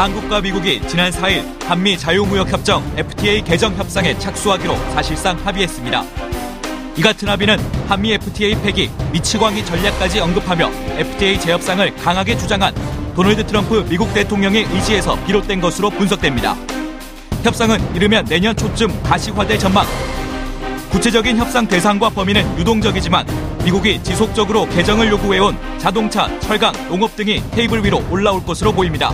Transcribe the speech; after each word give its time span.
한국과 0.00 0.40
미국이 0.40 0.80
지난 0.88 1.12
4일 1.12 1.44
한미 1.66 1.98
자유무역협정 1.98 2.94
FTA 2.96 3.42
개정 3.42 3.76
협상에 3.76 4.18
착수하기로 4.18 4.74
사실상 4.94 5.36
합의했습니다. 5.44 6.02
이 6.96 7.02
같은 7.02 7.28
합의는 7.28 7.58
한미 7.86 8.14
FTA 8.14 8.54
폐기, 8.62 8.90
미치광이 9.12 9.62
전략까지 9.62 10.20
언급하며 10.20 10.70
FTA 10.96 11.38
재협상을 11.38 11.94
강하게 11.96 12.34
주장한 12.38 12.74
도널드 13.14 13.46
트럼프 13.46 13.84
미국 13.90 14.14
대통령의 14.14 14.64
의지에서 14.72 15.22
비롯된 15.26 15.60
것으로 15.60 15.90
분석됩니다. 15.90 16.56
협상은 17.42 17.78
이르면 17.94 18.24
내년 18.24 18.56
초쯤 18.56 19.02
가시화될 19.02 19.58
전망. 19.58 19.84
구체적인 20.88 21.36
협상 21.36 21.68
대상과 21.68 22.08
범위는 22.08 22.58
유동적이지만 22.58 23.26
미국이 23.66 24.02
지속적으로 24.02 24.66
개정을 24.70 25.10
요구해온 25.10 25.58
자동차, 25.76 26.26
철강, 26.40 26.72
농업 26.88 27.14
등이 27.16 27.42
테이블 27.50 27.84
위로 27.84 28.02
올라올 28.10 28.42
것으로 28.46 28.72
보입니다. 28.72 29.12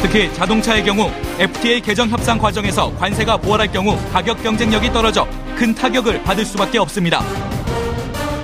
특히 0.00 0.32
자동차의 0.32 0.84
경우 0.84 1.10
FTA 1.38 1.80
개정 1.80 2.08
협상 2.08 2.38
과정에서 2.38 2.94
관세가 2.96 3.38
부활할 3.38 3.70
경우 3.72 3.98
가격 4.12 4.42
경쟁력이 4.42 4.92
떨어져 4.92 5.26
큰 5.56 5.74
타격을 5.74 6.22
받을 6.22 6.44
수밖에 6.44 6.78
없습니다. 6.78 7.22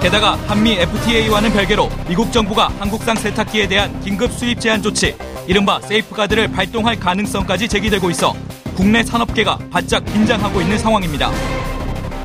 게다가 0.00 0.32
한미 0.48 0.72
FTA와는 0.72 1.52
별개로 1.52 1.88
미국 2.08 2.32
정부가 2.32 2.70
한국산 2.78 3.16
세탁기에 3.16 3.68
대한 3.68 4.00
긴급 4.02 4.32
수입 4.32 4.60
제한 4.60 4.82
조치, 4.82 5.16
이른바 5.46 5.80
세이프가드를 5.80 6.48
발동할 6.48 6.98
가능성까지 6.98 7.68
제기되고 7.68 8.10
있어 8.10 8.34
국내 8.74 9.02
산업계가 9.02 9.58
바짝 9.70 10.04
긴장하고 10.04 10.60
있는 10.60 10.76
상황입니다. 10.76 11.30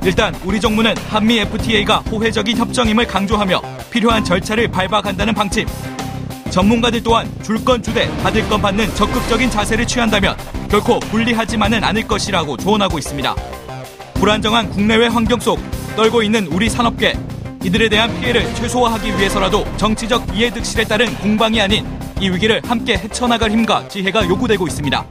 일단 0.04 0.34
우리 0.44 0.60
정부는 0.60 0.96
한미 1.10 1.40
FTA가 1.40 2.00
호혜적인 2.00 2.58
협정임을 2.58 3.06
강조하며 3.06 3.62
필요한 3.92 4.24
절차를 4.24 4.70
밟아간다는 4.70 5.34
방침, 5.34 5.68
전문가들 6.50 7.04
또한 7.04 7.30
줄 7.44 7.60
건 7.64 7.84
주되 7.84 8.08
받을 8.24 8.48
건 8.48 8.62
받는 8.62 8.96
적극적인 8.96 9.50
자세를 9.50 9.86
취한다면 9.86 10.36
결코 10.70 11.00
불리하지만은 11.00 11.84
않을 11.84 12.08
것이라고 12.08 12.58
조언하고 12.58 12.98
있습니다. 12.98 13.36
불안정한 14.16 14.70
국내외 14.70 15.08
환경 15.08 15.40
속 15.40 15.60
떨고 15.96 16.24
있는 16.24 16.48
우리 16.48 16.70
산업계 16.70 17.18
이들에 17.64 17.90
대한 17.90 18.18
피해를 18.20 18.44
최소화하기 18.56 19.18
위해서라도 19.18 19.66
정치적 19.78 20.36
이해득실에 20.36 20.86
따른 20.86 21.14
공방이 21.16 21.60
아닌 21.62 21.86
이 22.22 22.30
위기를 22.30 22.62
함께 22.66 22.94
헤쳐나갈 22.94 23.52
힘과 23.52 23.88
지혜가 23.90 24.28
요구되고 24.28 24.66
있습니다. 24.68 25.06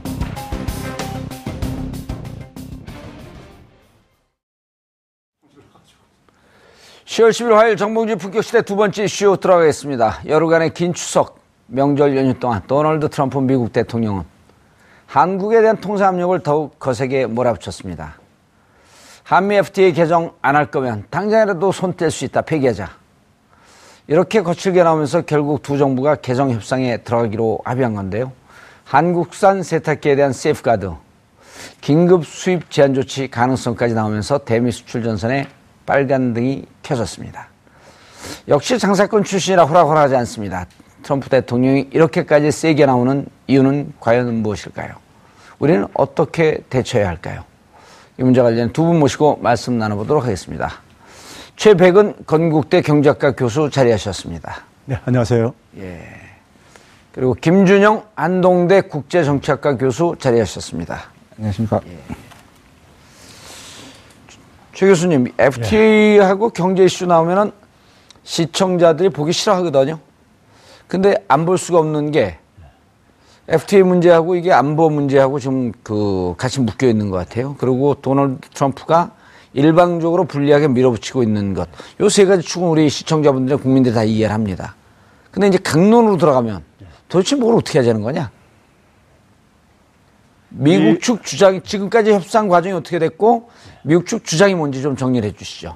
10월 7.09 7.31
11일 7.31 7.53
화요일 7.53 7.75
정봉주 7.75 8.17
품격시대 8.17 8.61
두 8.61 8.75
번째 8.75 9.07
쇼 9.07 9.35
들어가겠습니다. 9.37 10.19
열흘간의 10.27 10.75
긴 10.75 10.93
추석 10.93 11.39
명절 11.65 12.15
연휴 12.15 12.35
동안 12.35 12.61
도널드 12.67 13.09
트럼프 13.09 13.39
미국 13.39 13.73
대통령은 13.73 14.23
한국에 15.07 15.59
대한 15.61 15.77
통상압력을 15.77 16.39
더욱 16.43 16.77
거세게 16.77 17.25
몰아붙였습니다. 17.25 18.19
한미 19.23 19.55
FTA 19.55 19.93
개정 19.93 20.33
안 20.43 20.55
할 20.55 20.69
거면 20.69 21.05
당장이라도 21.09 21.71
손 21.71 21.93
뗄 21.93 22.11
수 22.11 22.25
있다 22.25 22.43
폐기하자. 22.43 22.91
이렇게 24.05 24.43
거칠게 24.43 24.83
나오면서 24.83 25.23
결국 25.23 25.63
두 25.63 25.79
정부가 25.79 26.13
개정 26.13 26.51
협상에 26.51 26.97
들어가기로 26.97 27.61
합의한 27.65 27.95
건데요. 27.95 28.31
한국산 28.85 29.63
세탁기에 29.63 30.15
대한 30.15 30.31
세이프가드, 30.31 30.91
긴급 31.81 32.27
수입 32.27 32.69
제한 32.69 32.93
조치 32.93 33.27
가능성까지 33.31 33.95
나오면서 33.95 34.37
대미 34.45 34.71
수출 34.71 35.03
전선에 35.03 35.47
빨간 35.93 36.35
등이 36.35 36.65
켜졌습니다. 36.83 37.47
역시 38.47 38.77
장사꾼 38.77 39.23
출신이라 39.23 39.63
호락호락하지 39.63 40.15
않습니다. 40.17 40.67
트럼프 41.01 41.29
대통령이 41.29 41.89
이렇게까지 41.91 42.51
세게 42.51 42.85
나오는 42.85 43.25
이유는 43.47 43.93
과연 43.99 44.31
무엇일까요? 44.43 44.91
우리는 45.57 45.87
어떻게 45.95 46.59
대처해야 46.69 47.07
할까요? 47.07 47.43
이 48.19 48.23
문제 48.23 48.39
관련 48.43 48.71
두 48.71 48.83
분 48.83 48.99
모시고 48.99 49.39
말씀 49.41 49.79
나눠보도록 49.79 50.25
하겠습니다. 50.25 50.69
최백은 51.55 52.17
건국대 52.27 52.81
경제학과 52.81 53.31
교수 53.31 53.71
자리하셨습니다. 53.71 54.61
네, 54.85 54.99
안녕하세요. 55.05 55.51
예. 55.79 56.03
그리고 57.15 57.33
김준영 57.33 58.03
안동대 58.15 58.81
국제정치학과 58.81 59.77
교수 59.77 60.15
자리하셨습니다. 60.19 60.99
안녕하십니까. 61.37 61.81
예. 61.87 62.28
최 64.79 64.87
교수님, 64.87 65.33
FTA하고 65.37 66.45
예. 66.45 66.51
경제 66.55 66.85
이슈 66.85 67.05
나오면은 67.05 67.51
시청자들이 68.23 69.09
보기 69.09 69.33
싫어하거든요. 69.33 69.99
근데 70.87 71.21
안 71.27 71.45
볼 71.45 71.57
수가 71.57 71.79
없는 71.79 72.11
게 72.11 72.37
FTA 73.49 73.83
문제하고 73.83 74.37
이게 74.37 74.53
안보 74.53 74.89
문제하고 74.89 75.37
좀 75.39 75.73
그 75.83 76.33
같이 76.37 76.61
묶여 76.61 76.87
있는 76.87 77.09
것 77.09 77.17
같아요. 77.17 77.57
그리고 77.59 77.93
도널드 77.95 78.47
트럼프가 78.53 79.11
일방적으로 79.51 80.23
불리하게 80.23 80.69
밀어붙이고 80.69 81.23
있는 81.23 81.53
것. 81.53 81.67
요 81.99 82.07
세 82.07 82.23
가지 82.23 82.41
축은 82.41 82.65
우리 82.69 82.89
시청자분들, 82.89 83.57
국민들이 83.57 83.93
다 83.93 84.05
이해를 84.05 84.33
합니다. 84.33 84.75
근데 85.31 85.49
이제 85.49 85.57
강론으로 85.57 86.15
들어가면 86.15 86.63
도대체 87.09 87.35
뭘 87.35 87.53
어떻게 87.53 87.79
하자는 87.79 88.01
거냐? 88.01 88.31
미국 90.49 91.01
측 91.01 91.23
주장, 91.23 91.61
지금까지 91.61 92.11
협상 92.11 92.47
과정이 92.47 92.73
어떻게 92.73 92.99
됐고, 92.99 93.49
미국 93.83 94.07
측 94.07 94.23
주장이 94.25 94.55
뭔지 94.55 94.81
좀 94.81 94.95
정리를 94.95 95.27
해 95.27 95.33
주시죠. 95.33 95.75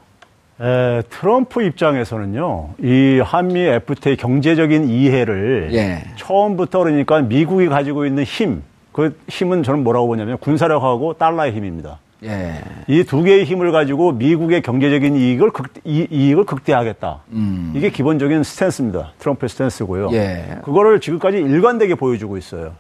에, 0.62 1.02
트럼프 1.10 1.64
입장에서는요, 1.64 2.70
이 2.82 3.22
한미 3.24 3.62
FTA 3.62 4.16
경제적인 4.18 4.90
이해를 4.90 5.70
예. 5.74 6.04
처음부터 6.16 6.80
그러니까 6.80 7.22
미국이 7.22 7.68
가지고 7.68 8.06
있는 8.06 8.24
힘, 8.24 8.64
그 8.92 9.18
힘은 9.30 9.64
저는 9.64 9.84
뭐라고 9.84 10.08
보냐면 10.08 10.38
군사력하고 10.38 11.14
달러의 11.14 11.54
힘입니다. 11.54 12.00
예. 12.24 12.54
이 12.88 13.04
두 13.04 13.22
개의 13.24 13.44
힘을 13.44 13.72
가지고 13.72 14.14
미국의 14.14 14.62
경제적인 14.62 15.16
이익을 15.18 15.50
극, 15.52 15.74
이, 15.84 16.08
이익을 16.10 16.46
극대화하겠다. 16.46 17.24
음. 17.34 17.74
이게 17.76 17.90
기본적인 17.90 18.44
스탠스입니다. 18.44 19.12
트럼프의 19.20 19.50
스탠스고요. 19.50 20.10
예. 20.14 20.60
그거를 20.64 21.02
지금까지 21.02 21.38
일관되게 21.38 21.96
보여주고 21.96 22.38
있어요. 22.38 22.74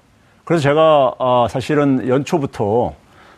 그래서 0.45 0.61
제가 0.63 1.13
아, 1.19 1.47
사실은 1.49 2.07
연초부터 2.07 2.93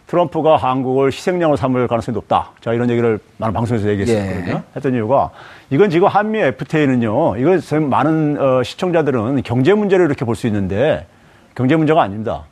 트럼프가 0.08 0.58
한국을 0.58 1.08
희생양으로 1.08 1.56
삼을 1.58 1.88
가능성이 1.88 2.14
높다. 2.16 2.52
자, 2.62 2.74
이런 2.74 2.90
얘기를 2.90 3.20
많은 3.38 3.54
방송에서 3.54 3.90
얘기했었거든요. 3.90 4.54
예. 4.58 4.64
했던 4.76 4.94
이유가 4.94 5.32
이건 5.72 5.90
지금 5.90 6.08
한미 6.08 6.40
FTA는요, 6.40 7.38
이거 7.38 7.58
많은 7.80 8.38
어, 8.40 8.64
시청자들은 8.64 9.42
경제 9.44 9.74
문제를 9.74 10.06
이렇게 10.06 10.24
볼 10.26 10.36
수 10.36 10.46
있는데 10.48 11.08
경제 11.56 11.76
문제가 11.76 12.02
아닙니다. 12.04 12.44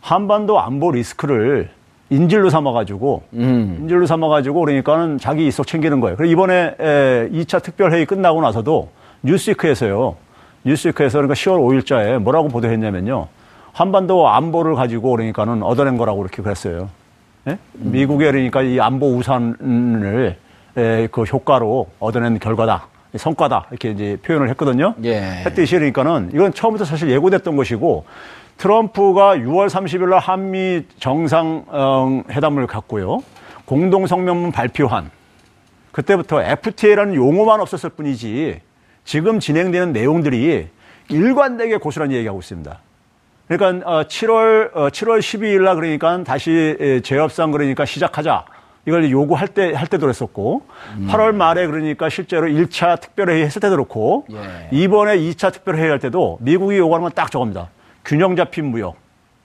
한반도 0.00 0.58
안보 0.60 0.90
리스크를 0.90 1.70
인질로 2.10 2.50
삼아가지고, 2.50 3.22
음. 3.34 3.78
인질로 3.82 4.06
삼아가지고 4.06 4.60
그러니까는 4.60 5.18
자기 5.18 5.46
이속 5.46 5.66
챙기는 5.66 6.00
거예요. 6.00 6.16
그리고 6.16 6.32
이번에 6.32 6.74
에, 6.78 7.28
2차 7.32 7.62
특별회의 7.62 8.06
끝나고 8.06 8.40
나서도 8.40 8.88
뉴스위크에서요, 9.22 10.14
뉴스위크에서 10.64 11.18
그러니까 11.18 11.34
10월 11.34 11.58
5일자에 11.84 12.18
뭐라고 12.18 12.48
보도했냐면요. 12.48 13.26
한반도 13.76 14.26
안보를 14.26 14.74
가지고 14.74 15.10
그러니까는 15.10 15.62
얻어낸 15.62 15.98
거라고 15.98 16.22
이렇게 16.22 16.42
그랬어요. 16.42 16.88
예? 17.46 17.58
미국의 17.74 18.32
그러니까 18.32 18.62
이 18.62 18.80
안보 18.80 19.14
우산을 19.14 20.38
에, 20.78 21.08
그 21.08 21.24
효과로 21.24 21.88
얻어낸 21.98 22.38
결과다. 22.38 22.88
성과다. 23.14 23.66
이렇게 23.68 23.90
이제 23.90 24.16
표현을 24.22 24.48
했거든요. 24.48 24.94
예. 25.04 25.20
했듯이 25.44 25.74
그러니까는 25.74 26.30
이건 26.32 26.54
처음부터 26.54 26.86
사실 26.86 27.10
예고됐던 27.10 27.54
것이고 27.54 28.06
트럼프가 28.56 29.36
6월 29.36 29.68
30일 29.68 30.08
날 30.08 30.20
한미 30.20 30.84
정상 30.98 32.24
회담을 32.30 32.66
갖고요. 32.66 33.18
공동 33.66 34.06
성명문 34.06 34.52
발표한 34.52 35.10
그때부터 35.92 36.42
FTA라는 36.42 37.14
용어만 37.14 37.60
없었을 37.60 37.90
뿐이지 37.90 38.58
지금 39.04 39.38
진행되는 39.38 39.92
내용들이 39.92 40.68
일관되게 41.10 41.76
고스란히 41.76 42.14
얘기하고 42.14 42.38
있습니다. 42.38 42.85
그러니까 43.48 44.04
7월 44.04 44.72
7월 44.72 45.18
12일 45.20 45.62
날 45.62 45.76
그러니까 45.76 46.22
다시 46.24 47.00
재협상 47.04 47.50
그러니까 47.52 47.84
시작하자. 47.84 48.44
이걸 48.88 49.10
요구할 49.10 49.48
때, 49.48 49.72
할 49.74 49.88
때도 49.88 50.02
그랬었고, 50.06 50.62
음. 50.98 51.08
8월 51.10 51.34
말에 51.34 51.66
그러니까 51.66 52.08
실제로 52.08 52.46
1차 52.46 53.00
특별회의 53.00 53.44
했을 53.44 53.60
때도 53.60 53.74
그렇고, 53.74 54.24
예. 54.30 54.68
이번에 54.70 55.18
2차 55.18 55.52
특별회의 55.52 55.90
할 55.90 55.98
때도 55.98 56.38
미국이 56.40 56.76
요구하는 56.78 57.02
건 57.02 57.10
딱 57.12 57.32
저겁니다. 57.32 57.68
균형 58.04 58.36
잡힌 58.36 58.66
무역. 58.66 58.94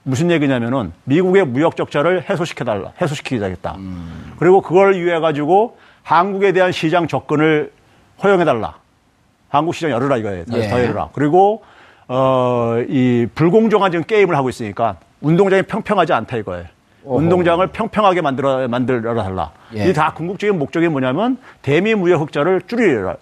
무슨 0.04 0.30
얘기냐면은 0.30 0.92
미국의 1.04 1.44
무역 1.46 1.74
적자를 1.76 2.28
해소시켜달라. 2.30 2.92
해소시키겠다. 3.00 3.74
음. 3.78 4.32
그리고 4.38 4.60
그걸 4.60 4.94
위해 4.94 5.18
가지고 5.18 5.76
한국에 6.04 6.52
대한 6.52 6.70
시장 6.70 7.08
접근을 7.08 7.72
허용해달라. 8.22 8.76
한국 9.48 9.74
시장 9.74 9.90
열어라 9.90 10.18
이거예요. 10.18 10.44
예. 10.52 10.68
더 10.68 10.80
열어라. 10.80 11.08
그리고 11.14 11.64
어, 12.14 12.76
이 12.90 13.26
불공정한 13.34 13.90
지금 13.90 14.04
게임을 14.04 14.36
하고 14.36 14.50
있으니까 14.50 14.96
운동장이 15.22 15.62
평평하지 15.62 16.12
않다 16.12 16.36
이거예요. 16.36 16.66
어허. 17.04 17.16
운동장을 17.16 17.66
평평하게 17.68 18.20
만들어 18.20 18.68
만들어 18.68 19.14
달라. 19.14 19.50
예. 19.74 19.88
이다 19.88 20.12
궁극적인 20.12 20.58
목적이 20.58 20.88
뭐냐면 20.88 21.38
대미 21.62 21.94
무역 21.94 22.20
흑자를 22.20 22.60
줄이라. 22.66 23.16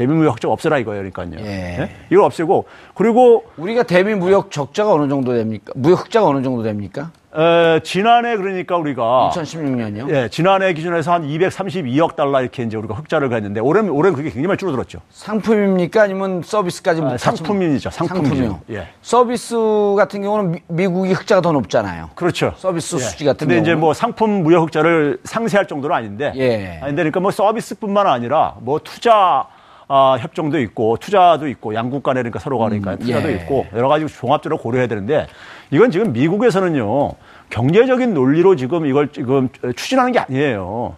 어, 0.00 0.06
대미 0.06 0.14
무역 0.14 0.36
흑자 0.36 0.48
없애라 0.48 0.78
이거예요. 0.78 1.10
그러니까요. 1.10 1.40
예. 1.40 1.44
네? 1.44 1.90
이걸 2.10 2.24
없애고 2.24 2.64
그리고 2.94 3.44
우리가 3.58 3.82
대미 3.82 4.14
무역 4.14 4.50
적자가 4.50 4.94
어느 4.94 5.08
정도 5.08 5.34
됩니까? 5.34 5.72
무역 5.76 6.00
흑자가 6.06 6.26
어느 6.26 6.42
정도 6.42 6.62
됩니까? 6.62 7.10
에, 7.36 7.78
지난해 7.84 8.36
그러니까 8.36 8.76
우리가 8.76 9.30
2016년요? 9.34 10.10
예, 10.10 10.28
지난해 10.30 10.72
기준에서 10.72 11.12
한 11.12 11.28
232억 11.28 12.16
달러 12.16 12.40
이렇게 12.40 12.64
이제 12.64 12.76
우리가 12.76 12.94
흑자를 12.94 13.28
가했는데 13.28 13.60
올해 13.60 13.86
올해는 13.86 14.16
그게 14.16 14.30
굉장히 14.30 14.46
많이 14.48 14.58
줄어들었죠. 14.58 15.00
상품입니까 15.10 16.02
아니면 16.02 16.42
서비스까지 16.42 17.02
아, 17.02 17.16
상품이죠. 17.18 17.90
상품이죠. 17.90 18.60
예. 18.70 18.88
서비스 19.02 19.54
같은 19.96 20.22
경우는 20.22 20.60
미, 20.66 20.86
국이 20.88 21.12
흑자가 21.12 21.40
더 21.42 21.52
높잖아요. 21.52 22.10
그렇죠. 22.14 22.54
서비스 22.56 22.96
예. 22.96 23.00
수지 23.00 23.24
같은 23.26 23.46
근데 23.46 23.56
경우는. 23.56 23.70
이제 23.70 23.74
뭐 23.78 23.92
상품 23.94 24.42
무역 24.42 24.62
흑자를 24.64 25.18
상쇄할 25.22 25.66
정도는 25.66 25.94
아닌데 25.94 26.32
예. 26.36 26.80
아닌데 26.82 27.02
그러니까 27.02 27.20
뭐 27.20 27.30
서비스뿐만 27.30 28.06
아니라 28.08 28.54
뭐 28.60 28.80
투자 28.82 29.46
아, 29.92 30.16
협정도 30.20 30.60
있고 30.60 30.98
투자도 30.98 31.48
있고 31.48 31.74
양국 31.74 32.04
간에 32.04 32.20
그러니까 32.20 32.38
서로 32.38 32.58
가니까 32.58 32.92
음, 32.92 32.98
투자도 33.00 33.28
예. 33.28 33.34
있고 33.34 33.66
여러 33.74 33.88
가지 33.88 34.06
종합적으로 34.06 34.56
고려해야 34.56 34.86
되는데 34.86 35.26
이건 35.72 35.90
지금 35.90 36.12
미국에서는요 36.12 37.14
경제적인 37.50 38.14
논리로 38.14 38.54
지금 38.54 38.86
이걸 38.86 39.10
지금 39.10 39.48
추진하는 39.74 40.12
게 40.12 40.20
아니에요. 40.20 40.94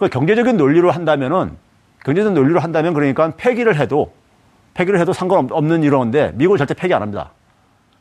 그 0.00 0.08
경제적인 0.08 0.56
논리로 0.56 0.90
한다면은 0.90 1.52
경제적 2.04 2.32
논리로 2.32 2.58
한다면 2.58 2.94
그러니까 2.94 3.32
폐기를 3.36 3.78
해도 3.78 4.10
폐기를 4.74 4.98
해도 4.98 5.12
상관없는 5.12 5.84
이론인데 5.84 6.32
미국은 6.34 6.58
절대 6.58 6.74
폐기 6.74 6.92
안 6.92 7.02
합니다. 7.02 7.30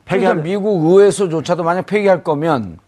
폐기할 0.05 0.37
그러니까 0.37 0.43
미국 0.43 0.85
의회에서조차도 0.85 1.61
만약 1.61 1.85
폐기할 1.85 2.23
거면 2.23 2.79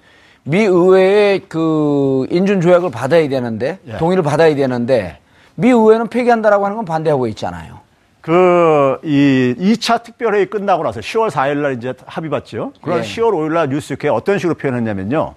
미 0.43 0.61
의회의 0.63 1.41
그 1.47 2.25
인준 2.31 2.61
조약을 2.61 2.89
받아야 2.89 3.29
되는데 3.29 3.77
예. 3.85 3.97
동의를 3.97 4.23
받아야 4.23 4.55
되는데 4.55 5.20
미 5.55 5.69
의회는 5.69 6.07
폐기한다라고 6.07 6.65
하는 6.65 6.77
건 6.77 6.85
반대하고 6.85 7.27
있잖아요. 7.27 7.79
그, 8.21 8.99
이 9.03 9.55
2차 9.57 10.03
특별회의 10.03 10.45
끝나고 10.45 10.83
나서 10.83 10.99
10월 10.99 11.29
4일 11.31 11.57
날 11.57 11.73
이제 11.73 11.93
합의 12.05 12.29
봤죠. 12.29 12.71
그런 12.81 12.99
예. 12.99 13.01
10월 13.01 13.31
5일 13.31 13.53
날 13.53 13.69
뉴스에 13.69 14.09
어떤 14.09 14.37
식으로 14.37 14.55
표현했냐면요. 14.55 15.33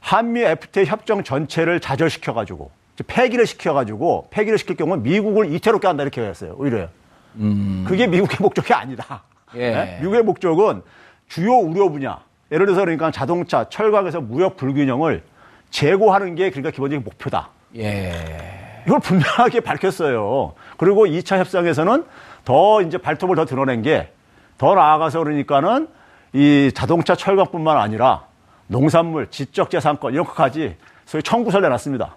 한미 0.00 0.42
FTA 0.42 0.86
협정 0.86 1.24
전체를 1.24 1.80
좌절시켜가지고, 1.80 2.70
폐기를 3.06 3.46
시켜가지고, 3.46 4.28
폐기를 4.30 4.56
시킬 4.56 4.76
경우는 4.76 5.02
미국을 5.02 5.52
이태롭게 5.52 5.86
한다 5.88 6.04
이렇게 6.04 6.22
했어요. 6.22 6.54
오히려. 6.58 6.88
음. 7.36 7.84
그게 7.86 8.06
미국의 8.06 8.38
목적이 8.40 8.72
아니다. 8.72 9.24
예. 9.56 9.70
네? 9.70 9.98
미국의 10.00 10.22
목적은 10.22 10.82
주요 11.28 11.54
우려 11.54 11.88
분야. 11.88 12.20
예를 12.52 12.66
들어서 12.66 12.82
그러니까 12.82 13.10
자동차, 13.10 13.68
철강에서 13.68 14.20
무역 14.20 14.56
불균형을 14.56 15.22
제고하는 15.70 16.34
게 16.36 16.50
그러니까 16.50 16.70
기본적인 16.70 17.04
목표다. 17.04 17.50
예. 17.76 18.49
이걸 18.86 19.00
분명하게 19.00 19.60
밝혔어요. 19.60 20.54
그리고 20.76 21.06
2차 21.06 21.38
협상에서는 21.38 22.04
더 22.44 22.82
이제 22.82 22.98
발톱을 22.98 23.36
더 23.36 23.44
드러낸 23.44 23.82
게 23.82 24.10
더 24.58 24.74
나아가서 24.74 25.20
그러니까는 25.20 25.88
이 26.34 26.70
자동차 26.74 27.14
철강뿐만 27.14 27.78
아니라 27.78 28.24
농산물, 28.66 29.30
지적재산권 29.30 30.12
이런 30.12 30.26
것까지 30.26 30.76
소위 31.06 31.22
청구서를 31.22 31.62
내놨습니다. 31.62 32.14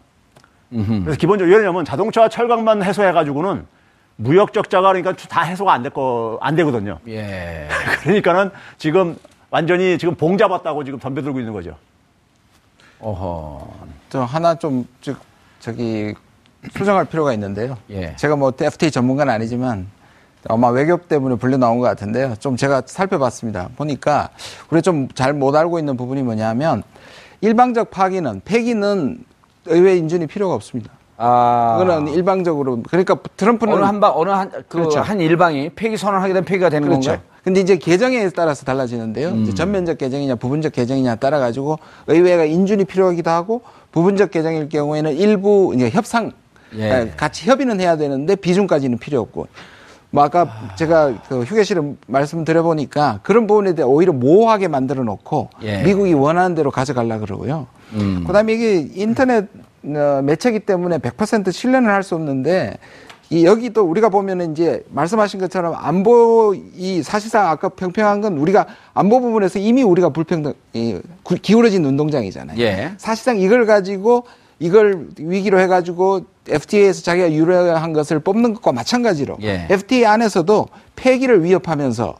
그래서 0.69 1.17
기본적으로 1.17 1.55
왜냐하면 1.55 1.85
자동차와 1.85 2.27
철강만 2.27 2.83
해소해가지고는 2.83 3.65
무역 4.17 4.51
적자가 4.51 4.89
그러니까 4.89 5.13
다 5.29 5.41
해소가 5.43 5.71
안 5.71 5.83
될 5.83 5.91
거, 5.93 6.37
안 6.41 6.55
되거든요. 6.57 6.99
예. 7.07 7.69
그러니까는 8.03 8.51
지금 8.77 9.17
완전히 9.49 9.97
지금 9.97 10.15
봉 10.15 10.37
잡았다고 10.37 10.83
지금 10.83 10.99
덤벼들고 10.99 11.39
있는 11.39 11.53
거죠. 11.53 11.77
어허. 12.99 13.73
저 14.09 14.23
하나 14.23 14.55
좀, 14.55 14.85
즉, 15.01 15.17
저기, 15.61 16.13
수정할 16.77 17.05
필요가 17.05 17.33
있는데요. 17.33 17.77
예. 17.89 18.15
제가 18.15 18.35
뭐 18.35 18.51
FTA 18.59 18.91
전문가는 18.91 19.33
아니지만 19.33 19.87
아마 20.49 20.69
외교 20.69 20.97
때문에 20.97 21.35
불려 21.35 21.57
나온 21.57 21.77
것 21.79 21.85
같은데요. 21.85 22.35
좀 22.39 22.55
제가 22.57 22.83
살펴봤습니다. 22.85 23.69
보니까 23.75 24.29
우리 24.69 24.81
좀 24.81 25.07
잘 25.13 25.33
못 25.33 25.55
알고 25.55 25.79
있는 25.79 25.95
부분이 25.97 26.23
뭐냐면 26.23 26.83
일방적 27.41 27.91
파기는 27.91 28.41
폐기는 28.45 29.23
의회 29.65 29.95
인준이 29.97 30.27
필요가 30.27 30.53
없습니다. 30.55 30.91
아. 31.17 31.77
그거는 31.79 32.11
일방적으로 32.13 32.81
그러니까 32.89 33.17
트럼프는 33.37 33.73
어느 33.75 33.83
한방 33.83 34.11
어느 34.15 34.29
한그한 34.31 34.63
그렇죠. 34.67 35.03
일방이 35.19 35.69
폐기 35.69 35.95
선언하게 35.95 36.33
되면 36.33 36.45
폐기가 36.45 36.69
되는 36.69 36.87
그렇죠. 36.87 37.11
건가요? 37.11 37.27
근데 37.43 37.59
이제 37.59 37.77
개정에 37.77 38.27
따라서 38.29 38.65
달라지는데요. 38.65 39.29
음. 39.29 39.53
전면적 39.53 39.97
개정이냐 39.97 40.35
부분적 40.35 40.71
개정이냐 40.73 41.15
따라 41.15 41.39
가지고 41.39 41.77
의회가 42.07 42.45
인준이 42.45 42.85
필요하기도 42.85 43.29
하고 43.29 43.61
부분적 43.91 44.31
개정일 44.31 44.69
경우에는 44.69 45.13
일부 45.13 45.73
이제 45.75 45.89
협상 45.89 46.31
예. 46.77 46.81
예. 46.81 47.13
같이 47.15 47.49
협의는 47.49 47.79
해야 47.79 47.97
되는데 47.97 48.35
비중까지는 48.35 48.97
필요 48.97 49.19
없고. 49.21 49.47
뭐 50.11 50.23
아까 50.23 50.41
아... 50.43 50.75
제가 50.75 51.13
그 51.27 51.41
휴게실을 51.41 51.95
말씀드려 52.05 52.61
보니까 52.61 53.19
그런 53.23 53.47
부분에 53.47 53.73
대해 53.73 53.83
오히려 53.87 54.13
모호하게 54.13 54.67
만들어 54.67 55.03
놓고 55.03 55.49
예. 55.63 55.81
미국이 55.81 56.13
원하는 56.13 56.55
대로 56.55 56.69
가져가려 56.69 57.19
그러고요. 57.19 57.65
음. 57.93 58.23
그다음에 58.27 58.53
이게 58.53 58.87
인터넷 58.93 59.47
어, 59.85 60.21
매체기 60.23 60.61
때문에 60.61 60.99
100% 60.99 61.51
신뢰는 61.51 61.89
할 61.89 62.03
수 62.03 62.15
없는데 62.15 62.77
이 63.29 63.45
여기 63.45 63.71
또 63.71 63.83
우리가 63.83 64.09
보면은 64.09 64.51
이제 64.51 64.85
말씀하신 64.91 65.39
것처럼 65.39 65.73
안보 65.75 66.53
이 66.75 67.01
사실상 67.01 67.47
아까 67.47 67.69
평평한 67.69 68.21
건 68.21 68.37
우리가 68.37 68.67
안보 68.93 69.19
부분에서 69.19 69.57
이미 69.57 69.81
우리가 69.81 70.09
불평등 70.09 70.53
이, 70.73 70.99
기울어진 71.41 71.83
운동장이잖아요. 71.83 72.59
예. 72.59 72.93
사실상 72.97 73.39
이걸 73.39 73.65
가지고 73.65 74.25
이걸 74.59 75.07
위기로 75.17 75.59
해가지고 75.59 76.25
FTA에서 76.47 77.01
자기가 77.01 77.31
유효한 77.31 77.93
것을 77.93 78.19
뽑는 78.19 78.53
것과 78.55 78.71
마찬가지로 78.71 79.37
예. 79.43 79.67
FTA 79.69 80.05
안에서도 80.05 80.67
폐기를 80.95 81.43
위협하면서 81.43 82.17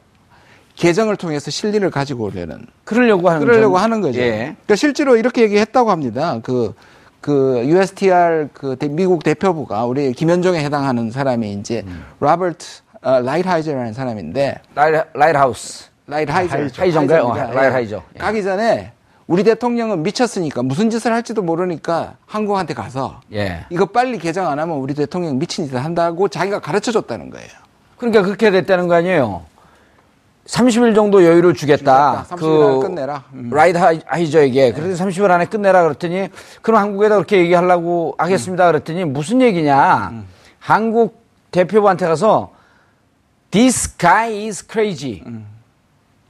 개정을 0.75 1.17
통해서 1.17 1.51
실리를 1.51 1.87
가지고 1.91 2.25
오려는 2.25 2.65
그러려고 2.83 3.29
하는 3.29 3.45
그러려고 3.45 3.77
하는 3.77 4.01
거죠. 4.01 4.19
예. 4.19 4.29
그러니까 4.31 4.75
실제로 4.75 5.17
이렇게 5.17 5.43
얘기했다고 5.43 5.91
합니다. 5.91 6.39
그, 6.41 6.73
그 7.21 7.63
USTR 7.65 8.49
그 8.53 8.77
미국 8.89 9.23
대표부가 9.23 9.85
우리 9.85 10.13
김현종에 10.13 10.63
해당하는 10.63 11.11
사람이 11.11 11.53
이제 11.53 11.83
음. 11.85 12.03
로버트 12.19 12.65
어, 13.01 13.19
라이트하이저라는 13.19 13.93
사람인데 13.93 14.61
라이, 14.75 14.93
라이트하우스 15.13 15.89
라이트하이저 16.07 16.81
하이저인가요? 16.81 17.23
어, 17.23 17.35
라이트하이저 17.35 18.01
예. 18.15 18.19
가기 18.19 18.43
전에 18.43 18.93
우리 19.27 19.43
대통령은 19.43 20.03
미쳤으니까 20.03 20.63
무슨 20.63 20.89
짓을 20.89 21.13
할지도 21.13 21.41
모르니까 21.41 22.15
한국한테 22.25 22.73
가서 22.73 23.21
예. 23.33 23.65
이거 23.69 23.85
빨리 23.85 24.17
개정 24.17 24.47
안 24.47 24.59
하면 24.59 24.77
우리 24.77 24.93
대통령 24.93 25.39
미친 25.39 25.65
짓을 25.65 25.83
한다고 25.83 26.27
자기가 26.27 26.59
가르쳐 26.59 26.91
줬다는 26.91 27.29
거예요. 27.29 27.47
그러니까 27.97 28.21
그렇게 28.21 28.51
됐다는 28.51 28.87
거 28.87 28.95
아니에요. 28.95 29.43
30일 30.45 30.93
정도 30.93 31.23
여유를 31.23 31.53
주겠다. 31.53 32.25
주겠다. 32.25 32.35
30일 32.35 32.81
그 32.81 32.87
끝내라. 32.87 33.23
음. 33.33 33.49
라이트하이저에게. 33.49 34.61
네. 34.61 34.73
그래서 34.73 35.05
30일 35.05 35.31
안에 35.31 35.45
끝내라 35.45 35.83
그랬더니 35.83 36.27
그럼 36.61 36.81
한국에다 36.81 37.15
그렇게 37.15 37.37
얘기하려고 37.37 38.15
하겠습니다. 38.17 38.67
그랬더니 38.67 39.05
무슨 39.05 39.41
얘기냐. 39.41 40.09
음. 40.11 40.27
한국 40.59 41.23
대표부한테 41.51 42.07
가서 42.07 42.51
This 43.51 43.97
guy 43.97 44.47
is 44.47 44.65
crazy. 44.69 45.21
음. 45.25 45.45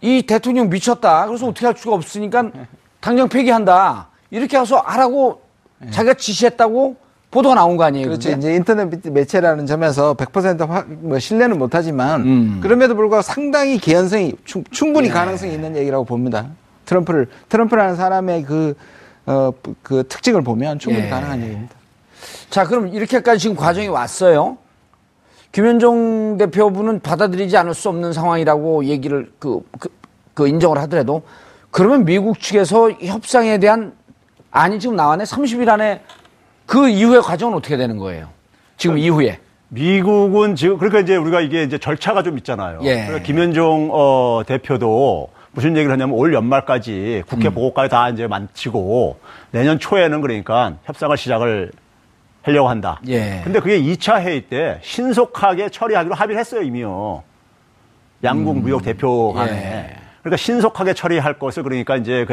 이 0.02 0.22
대통령 0.22 0.70
미쳤다. 0.70 1.26
그래서 1.26 1.48
어떻게 1.48 1.66
할 1.66 1.76
수가 1.76 1.96
없으니까 1.96 2.52
당장 3.04 3.28
폐기한다. 3.28 4.08
이렇게 4.32 4.58
해서 4.58 4.78
하라고 4.78 5.42
네. 5.80 5.92
자기가 5.92 6.14
지시했다고 6.14 6.96
보도가 7.32 7.56
나온 7.56 7.76
거 7.76 7.84
아니에요? 7.84 8.08
그렇죠. 8.08 8.32
이제 8.32 8.56
인터넷 8.56 8.90
매체라는 9.06 9.66
점에서 9.66 10.14
100% 10.14 10.66
화, 10.70 10.86
뭐 10.88 11.20
신뢰는 11.20 11.60
못하지만 11.60 12.22
음. 12.22 12.60
그럼에도 12.62 12.96
불구하고 12.96 13.22
상당히 13.22 13.78
개연성이 13.78 14.34
충, 14.46 14.64
분히 14.94 15.10
네. 15.10 15.14
가능성이 15.14 15.54
있는 15.54 15.76
얘기라고 15.76 16.06
봅니다. 16.06 16.48
트럼프를 16.86 17.28
트럼프라는 17.50 17.98
사람의 17.98 18.44
그, 18.44 18.74
어, 19.26 19.52
그 19.82 20.08
특징을 20.08 20.42
보면 20.42 20.80
충분히 20.80 21.08
예. 21.08 21.10
가능한 21.10 21.42
얘기입니다. 21.42 21.76
자, 22.50 22.64
그럼 22.64 22.88
이렇게까지 22.88 23.40
지금 23.40 23.58
과정이 23.58 23.90
왔어요. 23.90 24.58
김현종 25.52 26.38
대표부는 26.38 27.02
받아들이지 27.02 27.58
않을 27.58 27.74
수 27.74 27.90
없는 27.90 28.14
상황이라고 28.14 28.86
얘기를 28.86 29.30
그, 29.40 29.60
그, 29.78 29.90
그 30.34 30.48
인정을 30.48 30.78
하더라도 30.78 31.24
그러면 31.74 32.06
미국 32.06 32.40
측에서 32.40 32.92
협상에 32.92 33.58
대한 33.58 33.94
안이 34.52 34.80
지금 34.80 34.96
나왔네. 34.96 35.24
30일 35.24 35.68
안에 35.68 36.02
그 36.68 36.88
이후의 36.88 37.24
과정은 37.24 37.58
어떻게 37.58 37.78
되는 37.78 37.98
거예요? 37.98 38.30
지금 38.78 38.96
그러니까 38.96 39.14
이후에. 39.14 39.40
미국은 39.70 40.56
지금 40.56 40.78
그러니까 40.78 41.00
이제 41.00 41.16
우리가 41.16 41.42
이게 41.42 41.64
이제 41.64 41.80
절차가 41.80 42.22
좀 42.22 42.38
있잖아요. 42.38 42.80
예. 42.84 43.06
그러니까 43.06 43.24
김현종 43.24 43.90
어, 43.92 44.44
대표도 44.46 45.30
무슨 45.52 45.76
얘기를 45.76 45.92
하냐면 45.92 46.16
올 46.16 46.32
연말까지 46.36 47.24
국회 47.28 47.48
음. 47.48 47.56
보고까지 47.56 47.90
다 47.90 48.08
이제 48.10 48.28
마치고 48.28 49.18
내년 49.50 49.80
초에는 49.80 50.22
그러니까 50.22 50.76
협상을 50.84 51.18
시작을 51.18 51.72
하려고 52.44 52.70
한다. 52.70 53.02
예. 53.08 53.42
근데 53.44 53.60
그게 53.60 53.82
2차 53.82 54.22
회의 54.22 54.42
때 54.42 54.78
신속하게 54.84 55.70
처리하기로 55.70 56.14
합의를 56.14 56.40
했어요, 56.40 56.62
이미요. 56.62 57.24
양국 58.24 58.58
음. 58.58 58.62
무역 58.62 58.84
대표 58.84 59.34
간에. 59.34 59.98
예. 59.98 60.03
그러니까 60.24 60.38
신속하게 60.38 60.94
처리할 60.94 61.38
것을 61.38 61.64
그러니까 61.64 61.98
이제 61.98 62.26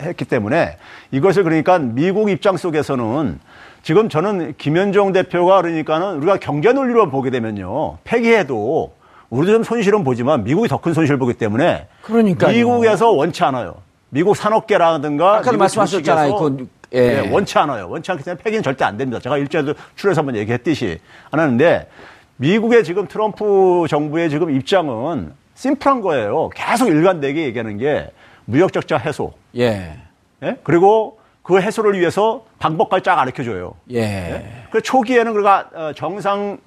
했기 0.00 0.24
때문에 0.24 0.76
이것을 1.10 1.44
그러니까 1.44 1.78
미국 1.78 2.30
입장 2.30 2.56
속에서는 2.56 3.38
지금 3.82 4.08
저는 4.08 4.54
김현종 4.56 5.12
대표가 5.12 5.60
그러니까는 5.60 6.16
우리가 6.16 6.38
경제 6.38 6.72
논리로 6.72 7.10
보게 7.10 7.28
되면요. 7.30 7.98
폐기해도 8.04 8.92
우리도 9.28 9.52
좀 9.52 9.62
손실은 9.62 10.04
보지만 10.04 10.42
미국이 10.44 10.68
더 10.68 10.78
큰 10.78 10.94
손실을 10.94 11.18
보기 11.18 11.34
때문에 11.34 11.86
그러니까 12.02 12.48
미국에서 12.48 13.10
원치 13.10 13.44
않아요. 13.44 13.74
미국 14.08 14.36
산업계라든가 14.36 15.36
아까 15.38 15.52
말씀하셨잖아요. 15.52 16.36
그, 16.36 16.68
예. 16.92 17.20
네, 17.22 17.30
원치 17.30 17.58
않아요. 17.58 17.90
원치 17.90 18.10
않기 18.10 18.24
때문에 18.24 18.42
폐기는 18.42 18.62
절대 18.62 18.84
안 18.84 18.96
됩니다. 18.96 19.20
제가 19.20 19.36
일제도 19.36 19.74
출연해서 19.96 20.20
한번 20.20 20.36
얘기했듯이 20.36 20.98
안 21.30 21.40
하는데 21.40 21.88
미국의 22.36 22.84
지금 22.84 23.06
트럼프 23.06 23.84
정부의 23.90 24.30
지금 24.30 24.50
입장은 24.50 25.32
심플한 25.54 26.00
거예요. 26.00 26.50
계속 26.50 26.88
일관되게 26.88 27.44
얘기하는 27.44 27.78
게 27.78 28.10
무역 28.44 28.72
적자 28.72 28.96
해소. 28.96 29.32
예. 29.56 29.98
예? 30.42 30.56
그리고 30.62 31.18
그 31.42 31.60
해소를 31.60 31.98
위해서 31.98 32.44
방법까지 32.58 33.04
쫙 33.04 33.16
가르쳐줘요. 33.16 33.74
예. 33.92 34.00
예? 34.00 34.44
그 34.70 34.82
초기에는 34.82 35.34
그가 35.34 35.70
어, 35.74 35.92
정상 35.94 36.58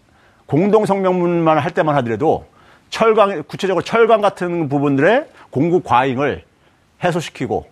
공동 0.45 0.85
성명문만 0.85 1.57
할 1.57 1.71
때만 1.71 1.95
하더라도 1.97 2.45
철강 2.89 3.43
구체적으로 3.43 3.83
철강 3.83 4.21
같은 4.21 4.69
부분들의 4.69 5.25
공급 5.49 5.83
과잉을 5.83 6.43
해소시키고 7.03 7.65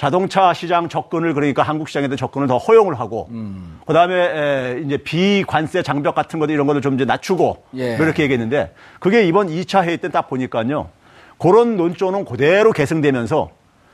자동차 0.00 0.54
시장 0.54 0.88
접근을 0.88 1.34
그러니까 1.34 1.62
한국 1.62 1.86
시장에 1.86 2.08
대한 2.08 2.16
접근을 2.16 2.48
더 2.48 2.56
허용을 2.56 2.98
하고 2.98 3.28
음. 3.32 3.80
그다음에 3.86 4.14
에, 4.14 4.82
이제 4.86 4.96
비관세 4.96 5.82
장벽 5.82 6.14
같은 6.14 6.38
것들 6.40 6.54
이런 6.54 6.66
것들 6.66 6.80
좀 6.80 6.94
이제 6.94 7.04
낮추고 7.04 7.64
예. 7.76 7.96
이렇게 7.96 8.22
얘기했는데 8.22 8.72
그게 8.98 9.24
이번 9.24 9.48
2차 9.48 9.84
회의 9.84 9.98
때 9.98 10.08
딱 10.08 10.30
보니까요. 10.30 10.88
그런 11.36 11.76
논조는 11.76 12.24
그대로 12.24 12.72
계승되면서 12.72 13.50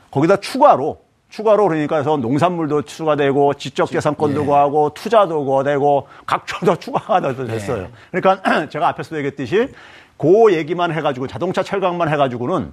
거기다 0.09 0.37
추가로 0.37 1.01
추가로 1.27 1.67
그러니까 1.67 1.97
해서 1.97 2.15
농산물도 2.15 2.83
추가되고 2.83 3.55
지적재산권도 3.55 4.43
예. 4.43 4.45
구하고 4.45 4.93
투자도 4.93 5.43
구하되고 5.43 6.07
각종도 6.25 6.77
추가가 6.79 7.19
됐어요. 7.19 7.83
예. 7.83 7.89
그러니까 8.21 8.67
제가 8.71 8.87
앞에서도 8.87 9.17
얘기했듯이 9.17 9.67
그 10.15 10.53
얘기만 10.53 10.93
해가지고 10.93 11.27
자동차 11.27 11.63
철강만 11.63 12.07
해가지고는 12.07 12.71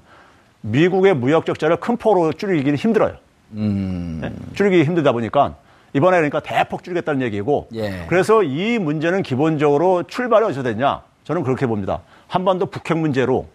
미국의 0.69 1.15
무역 1.15 1.45
적자를 1.45 1.77
큰 1.77 1.97
폭으로 1.97 2.33
줄이기는 2.33 2.77
힘들어요. 2.77 3.17
음. 3.53 4.19
네? 4.23 4.33
줄이기 4.55 4.83
힘들다 4.85 5.13
보니까 5.13 5.57
이번에 5.93 6.17
그러니까 6.17 6.41
대폭 6.41 6.83
줄이겠다는 6.83 7.21
얘기고 7.23 7.69
예. 7.75 8.07
그래서 8.09 8.43
이 8.43 8.79
문제는 8.79 9.23
기본적으로 9.23 10.05
출발이 10.05 10.45
어디서 10.47 10.63
됐냐? 10.63 11.03
저는 11.25 11.43
그렇게 11.43 11.67
봅니다. 11.67 12.01
한반도 12.29 12.67
북핵 12.67 12.97
문제로 12.99 13.47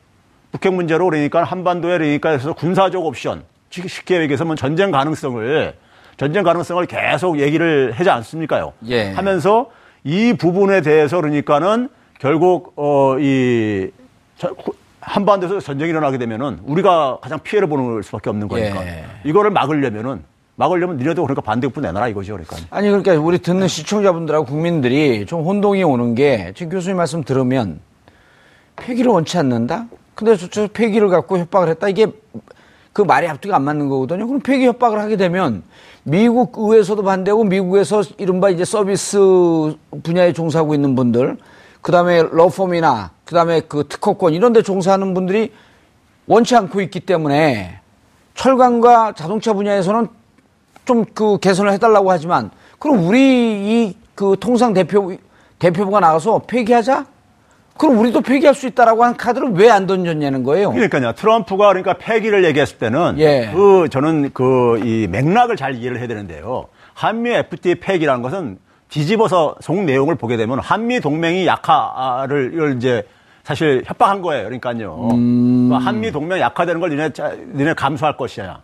북핵 0.51 0.73
문제로 0.73 1.05
그러니까 1.09 1.43
한반도에 1.43 1.97
그러니까 1.97 2.29
해서 2.29 2.53
군사적 2.53 3.03
옵션 3.03 3.43
쉽게 3.71 4.21
얘기해서 4.21 4.45
뭐 4.45 4.55
전쟁 4.55 4.91
가능성을 4.91 5.73
전쟁 6.17 6.43
가능성을 6.43 6.85
계속 6.85 7.39
얘기를 7.39 7.91
하지 7.91 8.09
않습니까요? 8.09 8.73
예. 8.87 9.11
하면서 9.13 9.71
이 10.03 10.33
부분에 10.33 10.81
대해서 10.81 11.17
그러니까는 11.17 11.89
결국 12.19 12.73
어 12.77 13.17
이 13.19 13.89
한반도에서 15.01 15.59
전쟁이 15.59 15.91
일어나게 15.91 16.17
되면은 16.17 16.59
우리가 16.63 17.19
가장 17.21 17.39
피해를 17.39 17.67
보는 17.67 18.01
수밖에 18.01 18.29
없는 18.29 18.47
거니까 18.47 18.85
예. 18.85 19.05
이거를 19.23 19.51
막으려면은 19.51 20.23
막으려면 20.55 20.97
니네도 20.97 21.23
그러니까 21.23 21.41
반대급부 21.41 21.79
내놔라 21.79 22.09
이거죠 22.09 22.33
그러니까. 22.33 22.57
아니 22.69 22.87
그러니까 22.87 23.13
우리 23.13 23.39
듣는 23.39 23.67
시청자분들하고 23.69 24.45
국민들이 24.45 25.25
좀 25.25 25.43
혼동이 25.43 25.83
오는 25.83 26.15
게 26.15 26.51
지금 26.55 26.73
교수님 26.73 26.97
말씀 26.97 27.23
들으면 27.23 27.79
폐기를 28.75 29.11
원치 29.11 29.37
않는다? 29.37 29.87
근데 30.15 30.35
저, 30.35 30.49
저 30.49 30.67
폐기를 30.67 31.07
갖고 31.07 31.37
협박을 31.37 31.69
했다 31.69 31.87
이게 31.87 32.07
그 32.91 33.01
말이 33.01 33.27
앞뒤가 33.27 33.55
안 33.55 33.63
맞는 33.63 33.87
거거든요. 33.87 34.27
그럼 34.27 34.41
폐기 34.41 34.65
협박을 34.65 34.99
하게 34.99 35.15
되면 35.15 35.63
미국 36.03 36.53
의회에서도 36.57 37.03
반대하고 37.03 37.45
미국에서 37.45 38.01
이른바 38.17 38.49
이제 38.49 38.65
서비스 38.65 39.17
분야에 40.03 40.33
종사하고 40.33 40.73
있는 40.73 40.95
분들 40.95 41.37
그 41.81 41.91
다음에 41.91 42.21
러펌이나 42.31 43.11
그 43.25 43.33
다음에 43.35 43.61
그 43.61 43.87
특허권 43.87 44.33
이런 44.33 44.53
데 44.53 44.61
종사하는 44.61 45.13
분들이 45.13 45.51
원치 46.27 46.55
않고 46.55 46.81
있기 46.81 46.99
때문에 47.01 47.79
철강과 48.35 49.13
자동차 49.13 49.53
분야에서는 49.53 50.07
좀 50.85 51.05
그 51.13 51.37
개선을 51.39 51.71
해달라고 51.73 52.09
하지만 52.11 52.49
그럼 52.79 53.05
우리 53.07 53.19
이 53.87 53.95
그 54.15 54.35
통상 54.37 54.73
대표 54.73 55.15
대표부가 55.59 56.01
나가서 56.01 56.39
폐기하자? 56.39 57.05
그럼 57.77 57.99
우리도 57.99 58.19
폐기할 58.19 58.53
수 58.53 58.67
있다라고 58.67 59.05
한 59.05 59.15
카드를 59.15 59.51
왜 59.53 59.69
안 59.69 59.87
던졌냐는 59.87 60.43
거예요. 60.43 60.71
그러니까요. 60.73 61.13
트럼프가 61.13 61.69
그러니까 61.69 61.93
폐기를 61.93 62.43
얘기했을 62.43 62.77
때는 62.79 63.15
예. 63.19 63.49
그 63.53 63.87
저는 63.89 64.31
그 64.33 64.77
이 64.83 65.07
맥락을 65.09 65.55
잘 65.55 65.75
이해를 65.75 65.99
해야 65.99 66.07
되는데요. 66.07 66.65
한미 66.93 67.29
FTA 67.31 67.75
폐기라는 67.75 68.21
것은 68.21 68.57
뒤집어서 68.89 69.55
속 69.61 69.83
내용을 69.83 70.15
보게 70.15 70.35
되면 70.35 70.59
한미 70.59 70.99
동맹이 70.99 71.45
약화를 71.45 72.75
이제 72.77 73.03
사실 73.43 73.83
협박한 73.85 74.21
거예요. 74.21 74.45
그러니까요. 74.45 75.09
음... 75.13 75.71
한미 75.73 76.11
동맹 76.11 76.39
약화되는 76.39 76.81
걸 76.81 76.89
니네 76.89 77.09
니네 77.55 77.73
감수할 77.73 78.17
것이야. 78.17 78.61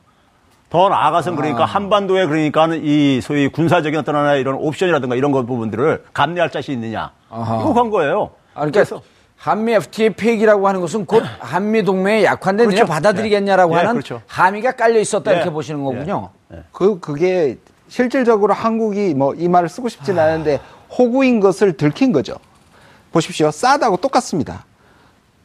더 0.69 0.89
나아가서는 0.89 1.37
그러니까 1.37 1.63
아. 1.63 1.65
한반도에 1.65 2.25
그러니까는 2.25 2.81
이 2.83 3.21
소위 3.21 3.47
군사적인 3.47 3.99
어떤 3.99 4.15
하나의 4.15 4.41
이런 4.41 4.55
옵션이라든가 4.55 5.15
이런 5.15 5.31
것 5.31 5.45
부분들을 5.45 6.03
감내할 6.13 6.49
자신 6.51 6.73
있느냐. 6.73 7.11
아하. 7.29 7.61
이거 7.61 7.73
간 7.73 7.89
거예요. 7.89 8.31
아, 8.53 8.61
그러니까 8.61 8.83
그래서 8.83 9.01
한미 9.37 9.73
FTA 9.73 10.11
폐기라고 10.11 10.67
하는 10.67 10.81
것은 10.81 11.05
곧 11.05 11.23
한미 11.39 11.83
동맹의 11.83 12.25
약화인데 12.25 12.65
그렇죠. 12.65 12.85
받아들이겠냐라고 12.85 13.73
네. 13.73 13.77
하는 13.77 13.89
네, 13.89 13.93
그렇죠. 13.93 14.21
함의가 14.27 14.71
깔려 14.71 14.99
있었다 14.99 15.31
네. 15.31 15.37
이렇게 15.37 15.51
보시는 15.51 15.83
거군요. 15.83 16.29
네. 16.47 16.63
그 16.71 16.99
그게 16.99 17.57
실질적으로 17.87 18.53
한국이 18.53 19.13
뭐 19.13 19.33
이 19.37 19.47
말을 19.47 19.69
쓰고 19.69 19.89
싶지는 19.89 20.19
아... 20.19 20.25
않은데 20.25 20.59
호구인 20.97 21.39
것을 21.39 21.73
들킨 21.73 22.11
거죠. 22.11 22.35
보십시오. 23.11 23.51
사드하고 23.51 23.97
똑같습니다. 23.97 24.65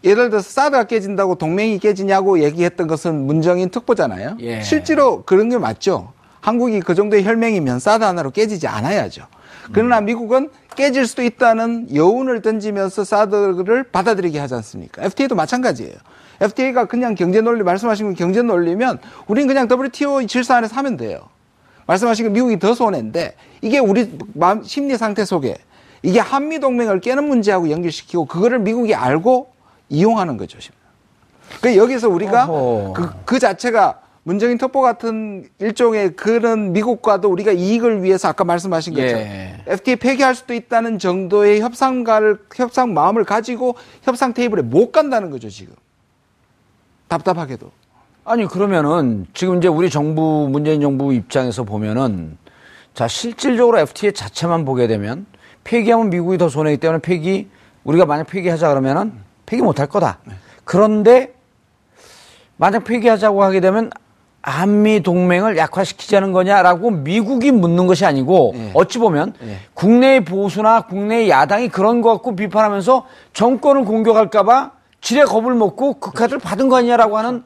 예를 0.03 0.31
들어서 0.31 0.49
사드가 0.49 0.85
깨진다고 0.85 1.35
동맹이 1.35 1.79
깨지냐고 1.79 2.43
얘기했던 2.43 2.87
것은 2.87 3.15
문정인 3.27 3.69
특보잖아요. 3.71 4.37
예. 4.41 4.63
실제로 4.63 5.23
그런 5.25 5.51
게 5.51 5.59
맞죠. 5.59 6.13
한국이 6.41 6.81
그 6.81 6.95
정도의 6.95 7.25
혈맹이면 7.25 7.81
사드 7.81 8.03
하나로 8.03 8.31
깨지지 8.31 8.67
않아야죠. 8.67 9.27
그러나 9.73 9.99
음. 9.99 10.07
미국은 10.07 10.51
깨질 10.75 11.07
수도 11.07 11.23
있다는 11.23 11.95
여운을 11.95 12.41
던지면서 12.41 13.05
사드를 13.05 13.85
받아들이게 13.85 14.39
하지 14.39 14.55
않습니까? 14.55 15.05
FTA도 15.05 15.35
마찬가지예요. 15.35 15.95
FTA가 16.41 16.87
그냥 16.87 17.15
경제 17.15 17.43
논리 17.43 17.63
말씀하신 17.63 18.15
경제 18.15 18.41
논리면 18.41 18.99
우리는 19.27 19.47
그냥 19.47 19.69
WTO 19.71 20.27
질서 20.27 20.55
안에서 20.55 20.75
하면 20.77 20.97
돼요. 20.97 21.29
말씀하신 21.91 22.27
그 22.27 22.31
미국이 22.31 22.59
더 22.59 22.75
손해인데 22.75 23.35
이게 23.63 23.79
우리 23.79 24.17
마음 24.35 24.63
심리 24.63 24.97
상태 24.97 25.25
속에 25.25 25.57
이게 26.03 26.21
한미 26.21 26.61
동맹을 26.61 27.01
깨는 27.01 27.25
문제하고 27.29 27.71
연결시키고 27.71 28.27
그거를 28.27 28.61
미국이 28.61 28.95
알고 28.95 29.51
이용하는 29.89 30.37
거죠. 30.37 30.59
그 31.61 31.77
여기서 31.77 32.09
우리가 32.09 32.47
그, 32.95 33.11
그 33.25 33.39
자체가 33.41 34.01
문정인 34.23 34.59
특보 34.59 34.83
같은 34.83 35.49
일종의 35.59 36.15
그런 36.15 36.73
미국과도 36.73 37.29
우리가 37.29 37.53
이익을 37.53 38.05
위해서 38.05 38.29
아까 38.29 38.45
말씀하신 38.45 38.95
것처럼 38.95 39.23
예. 39.23 39.65
FTA 39.67 39.97
폐기할 39.97 40.35
수도 40.35 40.55
있다는 40.55 40.99
정도의 40.99 41.61
협상가를 41.61 42.39
협상 42.55 42.95
마음을 42.95 43.25
가지고 43.25 43.77
협상 44.03 44.35
테이블에 44.35 44.63
못 44.63 44.93
간다는 44.93 45.31
거죠 45.31 45.49
지금 45.49 45.75
답답하게도 47.09 47.73
아니 48.25 48.47
그러면은 48.47 49.27
지금 49.33 49.59
이제 49.59 49.69
우리 49.69 49.91
정부 49.91 50.49
문재인 50.51 50.81
정부 50.81 51.13
입장에서 51.13 51.65
보면은 51.65 52.37
자 52.95 53.09
실질적으로 53.09 53.79
FTA 53.79 54.13
자체만 54.13 54.65
보게 54.65 54.87
되면 54.87 55.27
폐기하면 55.65 56.11
미국이 56.11 56.39
더 56.39 56.49
손해이기 56.49 56.81
때문에 56.81 57.01
폐기 57.01 57.49
우리가 57.85 58.05
만약 58.07 58.27
폐기하자 58.27 58.69
그러면은 58.69 59.13
폐기 59.47 59.63
못할 59.63 59.87
거다. 59.87 60.19
네. 60.25 60.35
그런데 60.65 61.35
만약 62.57 62.85
폐기하자고 62.85 63.43
하게 63.43 63.61
되면 63.61 63.91
한미 64.43 65.03
동맹을 65.03 65.57
약화시키자는 65.57 66.33
거냐라고 66.33 66.91
미국이 66.91 67.51
묻는 67.51 67.87
것이 67.87 68.05
아니고 68.05 68.53
네. 68.55 68.71
어찌 68.75 68.99
보면 68.99 69.35
네. 69.41 69.57
국내의 69.75 70.25
보수나 70.25 70.83
국내의 70.83 71.31
야당이 71.31 71.69
그런 71.69 72.01
거 72.01 72.13
갖고 72.13 72.37
비판하면서 72.37 73.07
정권을 73.33 73.85
공격할까봐 73.85 74.73
지뢰 75.01 75.25
겁을 75.25 75.55
먹고 75.55 75.95
그 75.95 76.13
카드를 76.13 76.39
받은 76.39 76.69
거 76.69 76.77
아니냐라고 76.77 77.17
하는 77.17 77.45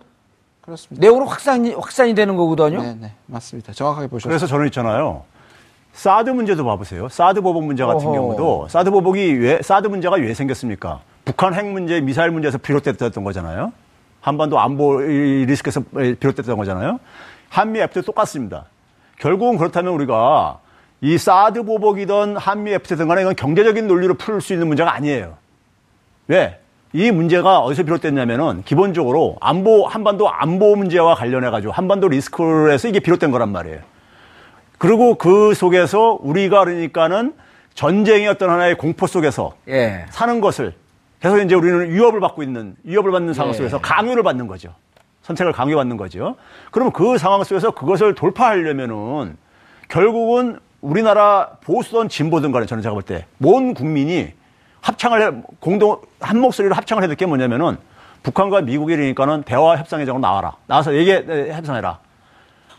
그렇습니다. 0.64 1.00
내용으로 1.00 1.26
확산이 1.26 1.74
확산이 1.74 2.14
되는 2.14 2.36
거거든요. 2.36 2.82
네, 2.82 2.96
네, 2.98 3.12
맞습니다. 3.26 3.72
정확하게 3.72 4.06
보셨어요. 4.08 4.30
그래서 4.30 4.46
저는 4.46 4.66
있잖아요. 4.66 5.24
사드 5.92 6.30
문제도 6.30 6.64
봐보세요. 6.64 7.08
사드 7.08 7.42
보복 7.42 7.64
문제 7.64 7.84
같은 7.84 8.06
어허. 8.06 8.14
경우도 8.14 8.68
사드 8.68 8.90
보복이 8.90 9.34
왜 9.34 9.60
사드 9.62 9.88
문제가 9.88 10.16
왜 10.16 10.32
생겼습니까? 10.32 11.00
북한 11.24 11.54
핵 11.54 11.66
문제, 11.66 12.00
미사일 12.00 12.30
문제에서 12.30 12.58
비롯됐던 12.58 13.22
거잖아요. 13.24 13.72
한반도 14.20 14.58
안보 14.58 15.00
리스크에서 15.00 15.82
비롯됐던 15.92 16.56
거잖아요. 16.56 16.98
한미 17.50 17.80
FTA 17.80 18.02
똑같습니다. 18.02 18.64
결국은 19.20 19.58
그렇다면 19.58 19.92
우리가 19.92 20.58
이 21.02 21.18
사드 21.18 21.64
보복이든 21.64 22.38
한미 22.38 22.72
FTA든 22.72 23.06
간에 23.06 23.20
이건 23.20 23.36
경제적인 23.36 23.86
논리로 23.86 24.14
풀 24.14 24.40
수 24.40 24.54
있는 24.54 24.66
문제가 24.66 24.94
아니에요. 24.94 25.36
왜? 26.26 26.58
이 26.94 27.10
문제가 27.10 27.58
어디서 27.58 27.82
비롯됐냐면은 27.82 28.62
기본적으로 28.64 29.36
안보 29.40 29.84
한반도 29.84 30.30
안보 30.30 30.76
문제와 30.76 31.16
관련해 31.16 31.50
가지고 31.50 31.72
한반도 31.72 32.06
리스크에서 32.06 32.86
이게 32.86 33.00
비롯된 33.00 33.32
거란 33.32 33.50
말이에요. 33.50 33.80
그리고 34.78 35.16
그 35.16 35.54
속에서 35.54 36.16
우리가 36.22 36.64
그러니까는 36.64 37.34
전쟁의 37.74 38.28
어떤 38.28 38.48
하나의 38.50 38.78
공포 38.78 39.08
속에서 39.08 39.54
예. 39.66 40.06
사는 40.10 40.40
것을 40.40 40.72
계속 41.20 41.38
이제 41.40 41.56
우리는 41.56 41.90
위협을 41.90 42.20
받고 42.20 42.44
있는 42.44 42.76
위협을 42.84 43.10
받는 43.10 43.34
상황 43.34 43.52
예. 43.54 43.56
속에서 43.56 43.78
강요를 43.80 44.22
받는 44.22 44.46
거죠. 44.46 44.72
선택을 45.22 45.50
강요받는 45.50 45.96
거죠. 45.96 46.36
그러면 46.70 46.92
그 46.92 47.18
상황 47.18 47.42
속에서 47.42 47.72
그것을 47.72 48.14
돌파하려면은 48.14 49.36
결국은 49.88 50.60
우리나라 50.80 51.48
보수든 51.64 52.08
진보든 52.08 52.52
간에 52.52 52.66
저는 52.66 52.84
제가 52.84 52.92
볼 52.92 53.02
때 53.02 53.26
모든 53.38 53.74
국민이 53.74 54.32
합창을 54.84 55.22
해, 55.22 55.30
공동 55.60 55.98
한 56.20 56.38
목소리로 56.38 56.74
합창을 56.74 57.06
될게 57.08 57.24
뭐냐면은 57.24 57.78
북한과 58.22 58.60
미국이니까는 58.62 59.42
대화 59.44 59.76
협상회장으로 59.76 60.20
나와라. 60.20 60.56
나와서 60.66 60.94
얘기 60.94 61.10
협상해라. 61.10 61.98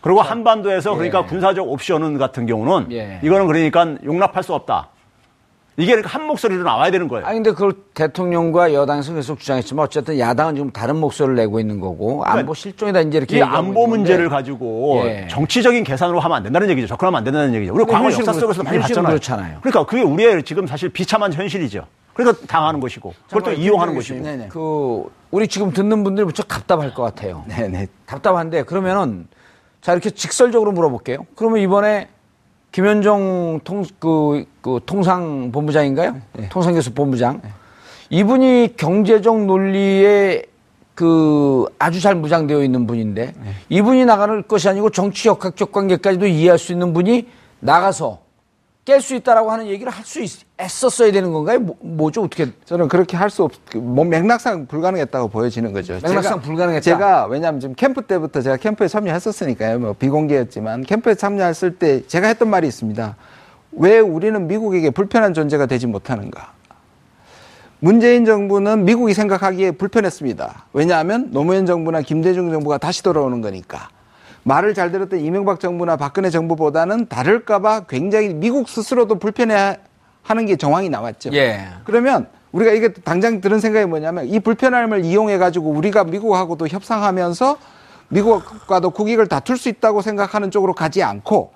그리고 0.01 0.17
그렇죠. 0.17 0.29
한반도에서 0.29 0.93
그러니까 0.93 1.23
예. 1.23 1.25
군사적 1.25 1.67
옵션 1.67 2.19
같은 2.19 2.45
경우는 2.45 2.91
예. 2.91 3.19
이거는 3.23 3.47
그러니까 3.47 3.95
용납할 4.03 4.43
수 4.43 4.53
없다. 4.53 4.89
이게 5.77 6.01
한 6.05 6.25
목소리로 6.25 6.63
나와야 6.63 6.89
되는 6.89 7.07
거예요. 7.07 7.25
아니 7.25 7.35
근데 7.35 7.51
그걸 7.51 7.73
대통령과 7.93 8.73
여당에서 8.73 9.13
계속 9.13 9.39
주장했지만 9.39 9.83
어쨌든 9.83 10.17
야당은 10.17 10.55
지금 10.55 10.71
다른 10.71 10.95
목소리를 10.95 11.35
내고 11.35 11.59
있는 11.59 11.81
거고 11.81 12.19
그러니까 12.19 12.39
안보 12.39 12.53
실종이다 12.53 13.01
이제 13.01 13.17
이렇게 13.17 13.39
이 13.39 13.41
안보 13.41 13.85
문제를 13.85 14.29
가지고 14.29 15.01
예. 15.05 15.27
정치적인 15.29 15.83
계산으로 15.83 16.21
하면 16.21 16.37
안 16.37 16.43
된다는 16.43 16.69
얘기죠. 16.69 16.87
접근하면 16.87 17.17
안 17.17 17.23
된다는 17.25 17.53
얘기죠. 17.55 17.73
우리 17.73 17.83
과거 17.83 18.05
역사 18.05 18.31
속에서 18.31 18.63
많이 18.63 18.79
봤잖아요. 18.79 19.09
그렇잖아요. 19.09 19.57
그러니까 19.59 19.85
그게 19.85 20.01
우리의 20.01 20.43
지금 20.43 20.65
사실 20.65 20.87
비참한 20.89 21.33
현실이죠. 21.33 21.85
그러니까 22.13 22.45
당하는 22.47 22.79
것이고 22.79 23.13
그걸 23.27 23.43
또 23.43 23.51
이용하는 23.51 23.95
것이고. 23.95 24.23
네네. 24.23 24.47
그 24.47 25.03
우리 25.31 25.49
지금 25.49 25.73
듣는 25.73 26.05
분들 26.05 26.23
무척 26.23 26.47
답답할 26.47 26.93
것 26.93 27.03
같아요. 27.03 27.43
네네. 27.49 27.87
답답한데 28.05 28.63
그러면은 28.63 29.27
자 29.81 29.91
이렇게 29.91 30.09
직설적으로 30.09 30.71
물어볼게요. 30.71 31.25
그러면 31.35 31.59
이번에 31.59 32.07
김현종 32.75 33.61
통, 33.63 33.85
그, 33.99 34.43
그 34.61 34.81
통상 34.85 35.49
본부장인가요? 35.49 36.17
네. 36.33 36.49
통상교수 36.49 36.93
본부장. 36.93 37.39
네. 37.41 37.49
이분이 38.09 38.73
경제적 38.75 39.45
논리에 39.45 40.43
그 40.93 41.67
아주 41.79 42.01
잘 42.01 42.15
무장되어 42.15 42.65
있는 42.65 42.85
분인데 42.85 43.27
네. 43.27 43.51
이분이 43.69 44.03
나가는 44.03 44.45
것이 44.45 44.67
아니고 44.67 44.89
정치 44.89 45.29
역학적 45.29 45.71
관계까지도 45.71 46.27
이해할 46.27 46.59
수 46.59 46.73
있는 46.73 46.93
분이 46.93 47.29
나가서 47.61 48.19
깰 48.85 49.01
수 49.01 49.15
있다라고 49.15 49.51
하는 49.51 49.65
얘기를 49.65 49.91
할수 49.91 50.21
있었어야 50.21 51.11
되는 51.11 51.33
건가요? 51.33 51.59
뭐, 51.81 52.11
죠 52.11 52.21
어떻게? 52.21 52.51
저는 52.65 52.87
그렇게 52.87 53.17
할 53.17 53.31
수 53.31 53.43
없, 53.43 53.51
뭐 53.75 54.05
맥락상 54.05 54.67
불가능했다고 54.67 55.29
보여지는 55.29 55.73
거죠. 55.73 55.93
맥락상 55.93 56.21
제가, 56.21 56.39
불가능했다. 56.41 56.83
제가 56.83 57.25
왜냐하면 57.25 57.59
지금 57.59 57.73
캠프 57.75 58.03
때부터 58.03 58.41
제가 58.41 58.57
캠프에 58.57 58.87
참여했었으니까요. 58.87 59.79
뭐 59.79 59.93
비공개였지만 59.93 60.83
캠프에 60.83 61.15
참여했을 61.15 61.77
때 61.77 62.05
제가 62.05 62.27
했던 62.27 62.47
말이 62.49 62.67
있습니다. 62.67 63.15
왜 63.71 63.97
우리는 63.99 64.47
미국에게 64.47 64.91
불편한 64.91 65.33
존재가 65.33 65.65
되지 65.65 65.87
못하는가? 65.87 66.53
문재인 67.79 68.23
정부는 68.23 68.85
미국이 68.85 69.15
생각하기에 69.15 69.71
불편했습니다. 69.71 70.67
왜냐하면 70.73 71.29
노무현 71.31 71.65
정부나 71.65 72.01
김대중 72.01 72.51
정부가 72.51 72.77
다시 72.77 73.01
돌아오는 73.01 73.41
거니까. 73.41 73.89
말을 74.45 74.75
잘 74.75 74.91
들었던 74.91 75.19
이명박 75.19 75.59
정부나 75.59 75.97
박근혜 75.97 76.29
정부보다는 76.29 77.07
다를까봐 77.07 77.81
굉장히 77.89 78.33
미국 78.33 78.69
스스로도 78.69 79.15
불편해 79.15 79.77
하는 80.21 80.45
게 80.45 80.55
정황이 80.55 80.87
나왔죠. 80.87 81.31
예. 81.33 81.65
그러면 81.83 82.27
우리가 82.51 82.71
이게 82.71 82.93
당장 82.93 83.41
들은 83.41 83.59
생각이 83.59 83.87
뭐냐면 83.87 84.27
이 84.27 84.39
불편함을 84.39 85.03
이용해 85.03 85.39
가지고 85.39 85.71
우리가 85.71 86.03
미국하고도 86.03 86.67
협상하면서 86.67 87.57
미국과도 88.09 88.91
국익을 88.91 89.27
다툴 89.27 89.57
수 89.57 89.67
있다고 89.67 90.01
생각하는 90.01 90.51
쪽으로 90.51 90.73
가지 90.73 91.01
않고 91.01 91.51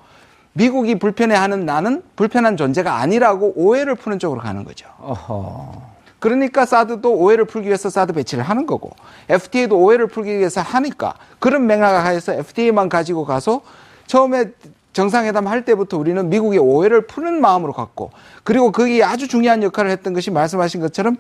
미국이 0.54 0.98
불편해하는 0.98 1.66
나는 1.68 2.02
불편한 2.16 2.58
존재가 2.58 2.96
아니라고 2.96 3.54
오해를 3.56 3.94
푸는 3.94 4.18
쪽으로 4.18 4.42
가는 4.42 4.64
거죠. 4.64 4.88
어허. 5.00 5.99
그러니까 6.20 6.66
사드도 6.66 7.14
오해를 7.14 7.46
풀기 7.46 7.68
위해서 7.68 7.90
사드 7.90 8.14
배치를 8.14 8.44
하는 8.44 8.66
거고 8.66 8.92
FTA도 9.30 9.78
오해를 9.78 10.08
풀기 10.08 10.38
위해서 10.38 10.62
하니까 10.62 11.16
그런 11.40 11.66
맥락 11.66 12.06
하에서 12.06 12.34
FTA만 12.34 12.90
가지고 12.90 13.26
가서 13.26 13.62
처음에 14.06 14.52
정상회담 14.92 15.48
할 15.48 15.64
때부터 15.64 15.98
우리는 15.98 16.30
미국의 16.30 16.60
오해를 16.60 17.08
푸는 17.08 17.40
마음으로 17.40 17.74
갔고 17.74 18.12
그리고 18.44 18.72
그게 18.72 19.04
아주 19.04 19.28
중요한 19.28 19.64
역할을 19.64 19.92
했던 19.92 20.14
것이 20.14 20.32
말씀하신 20.32 20.82
것처럼 20.82 21.16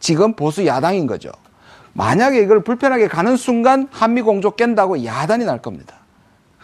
지금 0.00 0.34
보수 0.34 0.66
야당인 0.66 1.06
거죠. 1.06 1.30
만약에 1.92 2.40
이걸 2.40 2.62
불편하게 2.62 3.08
가는 3.08 3.36
순간 3.36 3.88
한미 3.90 4.22
공조 4.22 4.52
깬다고 4.52 5.04
야단이 5.04 5.44
날 5.44 5.60
겁니다. 5.60 5.96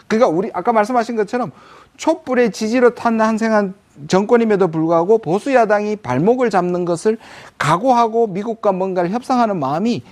그러니까 0.07 0.29
우리 0.29 0.49
아까 0.53 0.73
말씀하신 0.73 1.15
것처럼 1.15 1.51
촛불의 1.97 2.51
지지로 2.51 2.95
탄 2.95 3.19
한생한 3.19 3.75
정권임에도 4.07 4.67
불구하고 4.69 5.17
보수 5.17 5.53
야당이 5.53 5.97
발목을 5.97 6.49
잡는 6.49 6.85
것을 6.85 7.17
각오하고 7.57 8.27
미국과 8.27 8.71
뭔가를 8.71 9.09
협상하는 9.11 9.57
마음이 9.59 10.03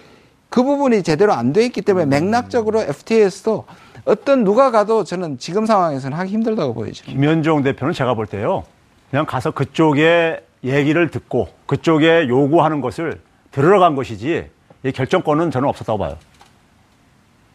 그 0.50 0.64
부분이 0.64 1.04
제대로 1.04 1.34
안 1.34 1.54
돼 1.54 1.66
있기 1.66 1.82
때문에 1.82 2.06
맥락적으로 2.06 2.82
FTA에서도 2.82 3.66
어떤 4.06 4.44
누가 4.44 4.72
가도 4.72 5.04
저는 5.04 5.38
지금 5.40 5.66
상황에서는 5.66 6.18
하기 6.18 6.32
힘들다고 6.32 6.74
보여집니다. 6.74 7.12
김현종 7.20 7.64
대표는 7.64 7.94
제가 7.94 8.14
볼 8.14 8.28
때요. 8.28 8.64
그냥 9.10 9.26
가서 9.26 9.52
그쪽에 9.52 10.42
얘기를 10.64 11.10
듣고 11.12 11.48
그쪽에 11.66 12.28
요구하는 12.28 12.82
것을 12.82 13.20
들어간 13.52 13.96
것이지 13.96 14.50
이 14.84 14.92
결정권은 14.92 15.52
저는 15.52 15.68
없었다고 15.70 15.98
봐요. 15.98 16.18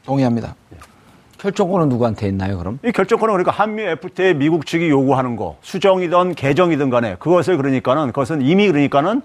동의합니다. 0.05 0.55
결정권은 1.41 1.89
누구한테 1.89 2.29
있나요, 2.29 2.59
그럼? 2.59 2.79
이 2.85 2.93
결정권은 2.93 3.33
그러니까 3.33 3.51
한미 3.51 3.83
FTA 3.83 4.35
미국 4.35 4.67
측이 4.67 4.91
요구하는 4.91 5.37
거, 5.37 5.57
수정이든 5.63 6.35
개정이든 6.35 6.91
간에 6.91 7.17
그것을 7.19 7.57
그러니까는 7.57 8.09
그것은 8.09 8.43
이미 8.43 8.67
그러니까는 8.69 9.23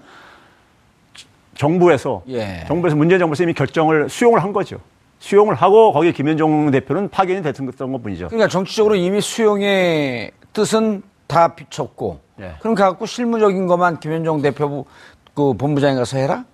정부에서 1.54 2.22
예. 2.28 2.64
정부에서 2.68 2.96
문재인 2.96 3.18
정부에서 3.18 3.42
이미 3.42 3.52
결정을 3.52 4.08
수용을 4.08 4.42
한 4.42 4.52
거죠. 4.52 4.78
수용을 5.18 5.54
하고 5.54 5.92
거기에 5.92 6.12
김현종 6.12 6.70
대표는 6.70 7.08
파견이 7.08 7.42
됐던 7.42 7.66
것 7.92 8.02
뿐이죠. 8.02 8.28
그러니까 8.28 8.48
정치적으로 8.48 8.94
이미 8.94 9.20
수용의 9.20 10.32
뜻은 10.52 11.02
다 11.26 11.54
비쳤고 11.54 12.20
예. 12.40 12.54
그럼 12.60 12.74
갖고 12.74 13.04
실무적인 13.04 13.66
것만 13.66 14.00
김현종 14.00 14.42
대표 14.42 14.86
그 15.34 15.52
본부장에 15.54 15.94
가서 15.94 16.18
해라? 16.18 16.44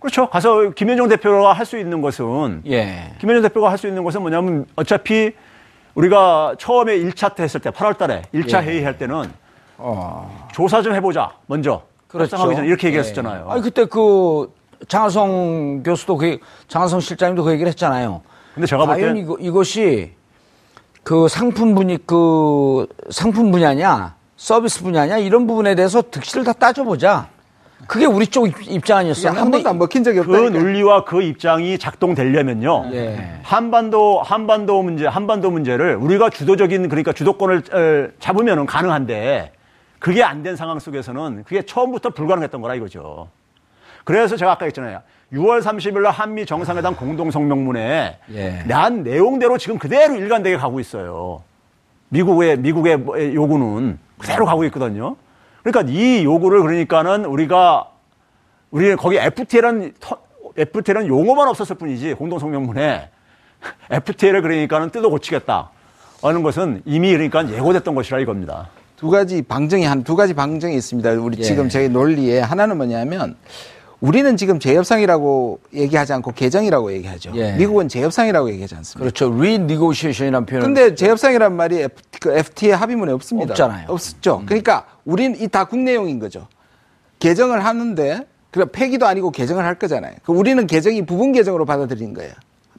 그렇죠. 0.00 0.28
가서 0.28 0.70
김현종 0.70 1.08
대표가 1.08 1.52
할 1.52 1.66
수 1.66 1.78
있는 1.78 2.00
것은 2.00 2.62
예. 2.66 3.12
김현종 3.20 3.42
대표가 3.42 3.70
할 3.70 3.78
수 3.78 3.86
있는 3.86 4.02
것은 4.02 4.20
뭐냐면 4.22 4.66
어차피 4.76 5.32
우리가 5.94 6.54
처음에 6.58 6.96
1차 6.98 7.34
때 7.34 7.42
했을 7.42 7.60
때 7.60 7.70
8월 7.70 7.96
달에 7.98 8.22
1차 8.34 8.62
예. 8.62 8.66
회의 8.66 8.84
할 8.84 8.96
때는 8.98 9.30
어. 9.78 10.48
조사 10.52 10.82
좀 10.82 10.94
해보자. 10.94 11.32
먼저. 11.46 11.82
그렇죠. 12.08 12.36
전에 12.36 12.66
이렇게 12.66 12.88
얘기했었잖아요. 12.88 13.46
예. 13.48 13.52
아니 13.52 13.62
그때 13.62 13.84
그 13.84 14.52
장하성 14.88 15.82
교수도 15.82 16.16
그 16.16 16.38
장하성 16.68 17.00
실장님도 17.00 17.44
그 17.44 17.52
얘기를 17.52 17.68
했잖아요. 17.68 18.22
근데 18.54 18.66
제가 18.66 18.84
볼 18.86 18.96
때 18.96 19.12
이거, 19.20 19.36
이것이 19.38 20.12
그 21.02 21.28
상품 21.28 21.74
분이 21.74 21.98
그 22.06 22.86
상품 23.10 23.50
분야냐 23.50 24.14
서비스 24.36 24.82
분야냐 24.82 25.18
이런 25.18 25.46
부분에 25.46 25.74
대해서 25.74 26.02
득실을 26.02 26.44
다 26.44 26.52
따져보자. 26.52 27.28
그게 27.86 28.06
우리 28.06 28.26
쪽 28.26 28.46
입장 28.68 28.98
아니었어요? 28.98 29.32
한 29.32 29.50
번도 29.50 29.68
안 29.68 29.78
먹힌 29.78 30.04
적이 30.04 30.20
없다. 30.20 30.32
그 30.32 30.36
논리와 30.48 31.04
그 31.04 31.22
입장이 31.22 31.78
작동되려면요. 31.78 32.90
예. 32.92 33.38
한반도 33.42 34.20
한반도 34.22 34.82
문제 34.82 35.06
한반도 35.06 35.50
문제를 35.50 35.96
우리가 35.96 36.30
주도적인 36.30 36.88
그러니까 36.88 37.12
주도권을 37.12 38.12
잡으면은 38.20 38.66
가능한데 38.66 39.52
그게 39.98 40.22
안 40.22 40.42
된 40.42 40.56
상황 40.56 40.78
속에서는 40.78 41.44
그게 41.44 41.62
처음부터 41.62 42.10
불가능했던 42.10 42.60
거라 42.60 42.74
이거죠. 42.74 43.28
그래서 44.04 44.36
제가 44.36 44.52
아까 44.52 44.64
했잖아요. 44.66 45.00
6월 45.32 45.62
30일 45.62 46.00
날 46.00 46.12
한미 46.12 46.46
정상회담 46.46 46.96
공동 46.96 47.30
성명문에 47.30 48.18
예. 48.34 48.62
난 48.66 49.02
내용대로 49.02 49.58
지금 49.58 49.78
그대로 49.78 50.14
일관되게 50.16 50.56
가고 50.56 50.80
있어요. 50.80 51.42
미국의 52.08 52.56
미국의 52.58 52.96
뭐, 52.98 53.20
요구는 53.22 53.98
그대로 54.18 54.44
가고 54.46 54.64
있거든요. 54.64 55.16
그러니까 55.62 55.92
이 55.92 56.24
요구를 56.24 56.62
그러니까는 56.62 57.24
우리가 57.24 57.88
우리는 58.70 58.96
거기 58.96 59.16
FTA라는 59.18 59.94
FTA라는 60.56 61.08
용어만 61.08 61.48
없었을 61.48 61.76
뿐이지 61.76 62.14
공동 62.14 62.38
성명문에 62.38 63.10
FTA를 63.90 64.42
그러니까는 64.42 64.90
뜯어 64.90 65.08
고치겠다 65.08 65.70
하는 66.22 66.42
것은 66.42 66.82
이미 66.84 67.12
그러니까 67.12 67.48
예고됐던 67.48 67.94
것이라 67.94 68.20
이겁니다. 68.20 68.68
두 68.96 69.08
가지 69.08 69.40
방정이 69.42 69.84
한 69.84 70.04
두 70.04 70.14
가지 70.14 70.34
방정이 70.34 70.74
있습니다. 70.76 71.10
우리 71.12 71.38
예. 71.38 71.42
지금 71.42 71.68
저희 71.68 71.88
논리에 71.88 72.40
하나는 72.40 72.76
뭐냐면 72.76 73.36
우리는 74.00 74.36
지금 74.36 74.58
재협상이라고 74.58 75.60
얘기하지 75.74 76.12
않고 76.14 76.32
개정이라고 76.32 76.92
얘기하죠. 76.94 77.32
예. 77.34 77.52
미국은 77.52 77.88
재협상이라고 77.88 78.48
얘기하지 78.50 78.74
않습니다. 78.76 79.00
그렇죠. 79.00 79.30
renegotiation이라는 79.30 80.46
표현. 80.46 80.62
근데 80.62 80.94
재협상이란 80.94 81.54
말이 81.54 81.82
F, 81.82 81.94
그 82.20 82.32
FTA 82.36 82.72
합의문에 82.72 83.12
없습니다. 83.12 83.52
없잖아요. 83.52 83.86
없었죠. 83.88 84.38
음. 84.40 84.46
그러니까 84.46 84.86
우리는 85.04 85.38
이 85.40 85.48
다 85.48 85.64
국내용인 85.64 86.18
거죠. 86.18 86.46
개정을 87.18 87.64
하는데 87.64 88.26
그래 88.50 88.64
폐기도 88.72 89.06
아니고 89.06 89.30
개정을 89.32 89.64
할 89.64 89.74
거잖아요. 89.78 90.14
그 90.24 90.32
우리는 90.32 90.66
개정이 90.66 91.04
부분 91.04 91.32
개정으로 91.32 91.66
받아들인 91.66 92.14
거예요. 92.14 92.32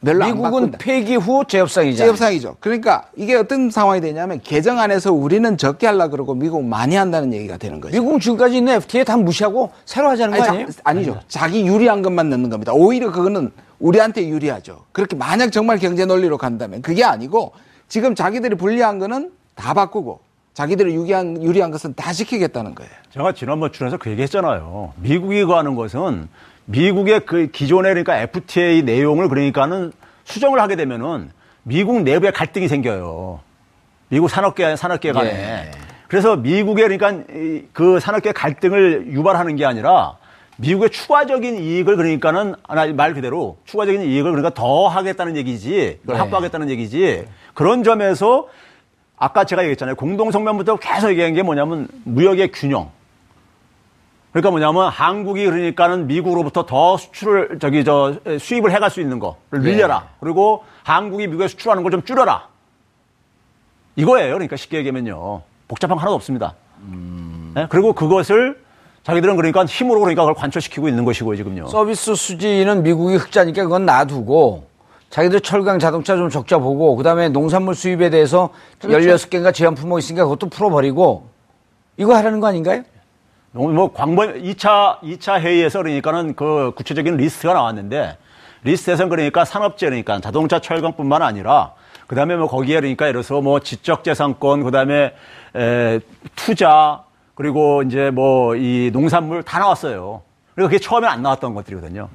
별로 0.03 0.25
미국은 0.25 0.71
폐기 0.71 1.15
후 1.15 1.43
재협상이죠. 1.47 1.97
재협상이죠. 1.97 2.55
그러니까 2.59 3.05
이게 3.15 3.35
어떤 3.35 3.69
상황이 3.69 4.01
되냐면 4.01 4.41
개정 4.41 4.79
안에서 4.79 5.13
우리는 5.13 5.57
적게 5.57 5.85
하려 5.87 6.09
그러고 6.09 6.33
미국은 6.33 6.67
많이 6.67 6.95
한다는 6.95 7.33
얘기가 7.33 7.57
되는 7.57 7.79
거죠. 7.79 7.93
미국은 7.93 8.19
지금까지 8.19 8.57
있는 8.57 8.73
FTA 8.73 9.05
다 9.05 9.15
무시하고 9.17 9.71
새로 9.85 10.09
하자는 10.09 10.33
아니, 10.33 10.43
거 10.43 10.49
아니에요? 10.49 10.67
자, 10.71 10.81
아니죠. 10.83 11.11
아니죠. 11.11 11.25
자기 11.27 11.65
유리한 11.67 12.01
것만 12.01 12.29
넣는 12.31 12.49
겁니다. 12.49 12.73
오히려 12.73 13.11
그거는 13.11 13.51
우리한테 13.79 14.27
유리하죠. 14.27 14.85
그렇게 14.91 15.15
만약 15.15 15.51
정말 15.51 15.77
경제 15.77 16.05
논리로 16.05 16.37
간다면 16.37 16.81
그게 16.81 17.03
아니고 17.03 17.51
지금 17.87 18.15
자기들이 18.15 18.55
불리한 18.55 18.97
거는 18.99 19.31
다 19.55 19.73
바꾸고 19.73 20.19
자기들이 20.53 20.95
유리한, 20.95 21.41
유리한 21.41 21.71
것은 21.71 21.93
다 21.95 22.11
지키겠다는 22.11 22.75
거예요. 22.75 22.91
제가 23.13 23.33
지난번 23.33 23.71
출연해서 23.71 23.97
그 23.97 24.09
얘기 24.09 24.21
했잖아요. 24.23 24.93
미국이 24.97 25.45
가는 25.45 25.75
것은 25.75 26.27
미국의 26.71 27.21
그 27.25 27.47
기존의 27.47 27.91
그러니까 27.91 28.17
FTA 28.17 28.83
내용을 28.83 29.27
그러니까는 29.27 29.91
수정을 30.23 30.59
하게 30.59 30.75
되면은 30.75 31.31
미국 31.63 32.01
내부에 32.01 32.31
갈등이 32.31 32.67
생겨요. 32.67 33.41
미국 34.09 34.29
산업계 34.29 34.75
산업계 34.75 35.11
간에. 35.11 35.29
예. 35.29 35.71
그래서 36.07 36.35
미국의 36.35 36.89
그러니까 36.89 37.23
그 37.73 37.99
산업계 37.99 38.31
갈등을 38.31 39.07
유발하는 39.07 39.55
게 39.55 39.65
아니라 39.65 40.17
미국의 40.57 40.89
추가적인 40.91 41.57
이익을 41.57 41.95
그러니까는 41.95 42.55
말 42.95 43.13
그대로 43.13 43.57
추가적인 43.65 44.01
이익을 44.01 44.31
그러니까 44.31 44.53
더 44.53 44.87
하겠다는 44.87 45.37
얘기지, 45.37 45.99
네. 46.03 46.13
확보하겠다는 46.13 46.69
얘기지. 46.69 47.25
그런 47.53 47.83
점에서 47.83 48.47
아까 49.17 49.43
제가 49.43 49.63
얘기했잖아요. 49.63 49.95
공동성명부터 49.95 50.77
계속 50.77 51.09
얘기한 51.09 51.33
게 51.33 51.43
뭐냐면 51.43 51.87
무역의 52.03 52.51
균형. 52.51 52.91
그러니까 54.31 54.51
뭐냐면 54.51 54.87
한국이 54.89 55.45
그러니까는 55.45 56.07
미국으로부터 56.07 56.65
더 56.65 56.95
수출을 56.97 57.59
저기 57.59 57.83
저 57.83 58.15
수입을 58.39 58.71
해갈 58.71 58.89
수 58.89 59.01
있는 59.01 59.19
거를 59.19 59.35
네. 59.51 59.59
늘려라. 59.59 59.99
네. 59.99 60.05
그리고 60.21 60.63
한국이 60.83 61.27
미국에 61.27 61.47
수출하는 61.47 61.83
걸 61.83 61.91
좀 61.91 62.03
줄여라. 62.03 62.47
이거예요. 63.97 64.33
그러니까 64.33 64.55
쉽게 64.55 64.77
얘기하면요. 64.77 65.41
복잡한 65.67 65.97
거 65.97 66.01
하나도 66.01 66.15
없습니다. 66.15 66.53
음... 66.83 67.51
네? 67.55 67.67
그리고 67.69 67.93
그것을 67.93 68.57
자기들은 69.03 69.35
그러니까 69.35 69.65
힘으로 69.65 69.99
그러니까 69.99 70.21
그걸 70.23 70.35
관철시키고 70.35 70.87
있는 70.87 71.03
것이고 71.05 71.35
지금요. 71.35 71.67
서비스 71.67 72.15
수지는 72.15 72.83
미국이 72.83 73.15
흑자니까 73.17 73.63
그건 73.63 73.85
놔두고 73.85 74.67
자기들 75.09 75.41
철강 75.41 75.79
자동차 75.79 76.15
좀 76.15 76.29
적자 76.29 76.57
보고 76.57 76.95
그다음에 76.95 77.27
농산물 77.29 77.75
수입에 77.75 78.09
대해서 78.09 78.49
그렇죠. 78.79 79.09
16개인가 79.09 79.53
제한 79.53 79.75
품목 79.75 79.99
있으니까 79.99 80.23
그것도 80.23 80.47
풀어버리고 80.49 81.27
이거 81.97 82.15
하라는 82.15 82.39
거 82.39 82.47
아닌가요? 82.47 82.83
뭐 83.53 83.91
광번 83.91 84.41
2차 84.41 85.01
2차 85.01 85.41
회의에서 85.41 85.79
그러니까는 85.79 86.35
그 86.35 86.71
구체적인 86.75 87.17
리스트가 87.17 87.53
나왔는데 87.53 88.17
리스트에서는 88.63 89.09
그러니까 89.09 89.43
산업재 89.43 89.87
그러니까 89.87 90.19
자동차 90.21 90.59
철강뿐만 90.59 91.21
아니라 91.21 91.73
그다음에 92.07 92.35
뭐 92.35 92.47
거기에 92.47 92.79
그러니까 92.79 93.07
예를 93.07 93.23
들어서 93.23 93.41
뭐 93.41 93.59
지적재산권 93.59 94.63
그다음에 94.63 95.13
에, 95.55 95.99
투자 96.35 97.03
그리고 97.35 97.83
이제 97.83 98.09
뭐 98.11 98.55
이 98.55 98.89
농산물 98.93 99.43
다 99.43 99.59
나왔어요. 99.59 100.21
그리고 100.55 100.69
그게 100.69 100.79
처음에 100.79 101.07
안 101.07 101.21
나왔던 101.21 101.53
것들이거든요. 101.53 102.09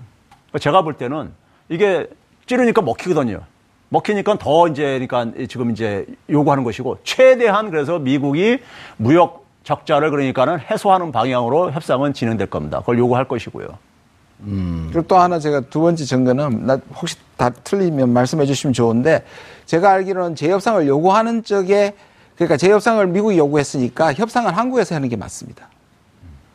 제가 0.60 0.82
볼 0.82 0.94
때는 0.94 1.32
이게 1.68 2.06
찌르니까 2.46 2.82
먹히거든요. 2.82 3.40
먹히니까 3.88 4.38
더 4.38 4.68
이제 4.68 4.98
그러니까 5.06 5.46
지금 5.48 5.70
이제 5.70 6.06
요구하는 6.30 6.64
것이고 6.64 6.98
최대한 7.04 7.70
그래서 7.70 7.98
미국이 7.98 8.58
무역 8.96 9.45
적자를 9.66 10.10
그러니까는 10.10 10.60
해소하는 10.60 11.10
방향으로 11.10 11.72
협상은 11.72 12.12
진행될 12.14 12.46
겁니다. 12.46 12.78
그걸 12.78 12.98
요구할 12.98 13.26
것이고요. 13.26 13.66
음. 14.42 14.88
그리고 14.92 15.08
또 15.08 15.18
하나 15.18 15.40
제가 15.40 15.62
두 15.62 15.80
번째 15.80 16.04
증거는 16.04 16.66
나 16.66 16.78
혹시 16.94 17.16
다 17.36 17.50
틀리면 17.50 18.10
말씀해 18.10 18.46
주시면 18.46 18.74
좋은데 18.74 19.24
제가 19.64 19.90
알기로는 19.90 20.36
재협상을 20.36 20.86
요구하는 20.86 21.42
쪽에 21.42 21.94
그러니까 22.36 22.56
재협상을 22.56 23.04
미국이 23.08 23.38
요구했으니까 23.38 24.14
협상을 24.14 24.56
한국에서 24.56 24.94
하는 24.94 25.08
게 25.08 25.16
맞습니다. 25.16 25.68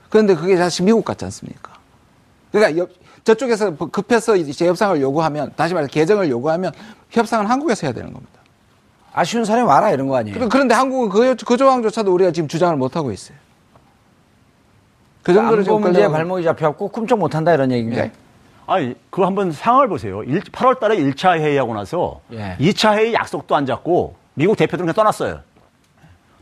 그런데 0.09 0.33
그게 0.33 0.55
사실 0.55 0.85
미국 0.85 1.03
같지 1.03 1.25
않습니까? 1.25 1.73
그러니까 2.53 2.85
저쪽에서 3.25 3.75
급해서 3.75 4.41
재협상을 4.41 5.01
요구하면 5.01 5.51
다시 5.57 5.73
말해 5.73 5.87
개정을 5.87 6.29
요구하면 6.29 6.71
협상은 7.09 7.45
한국에서 7.47 7.87
해야 7.87 7.93
되는 7.93 8.13
겁니다. 8.13 8.40
아쉬운 9.13 9.45
사람이 9.45 9.67
많아 9.67 9.91
이런 9.91 10.07
거 10.07 10.15
아니에요? 10.15 10.49
그런데 10.49 10.73
한국은 10.73 11.09
그, 11.09 11.35
그 11.45 11.57
조항조차도 11.57 12.13
우리가 12.13 12.31
지금 12.31 12.47
주장을 12.47 12.75
못 12.77 12.95
하고 12.95 13.11
있어요. 13.11 13.37
그 15.23 15.33
정도로 15.33 15.63
지금 15.63 15.81
문제에 15.81 16.07
발목이 16.07 16.43
잡혀갖고 16.43 16.87
꿈쩍 16.89 17.19
못 17.19 17.35
한다 17.35 17.53
이런 17.53 17.71
얘기인가요? 17.71 18.05
네. 18.05 18.11
아니, 18.65 18.95
그거 19.09 19.25
한번 19.25 19.51
상황을 19.51 19.87
보세요. 19.89 20.23
1, 20.23 20.41
8월 20.41 20.79
달에 20.79 20.97
1차 20.97 21.37
회의하고 21.39 21.73
나서 21.73 22.21
예. 22.31 22.55
2차 22.59 22.95
회의 22.95 23.13
약속도 23.13 23.55
안 23.55 23.65
잡고 23.65 24.15
미국 24.33 24.55
대표들은 24.55 24.85
그냥 24.85 24.93
떠났어요. 24.93 25.41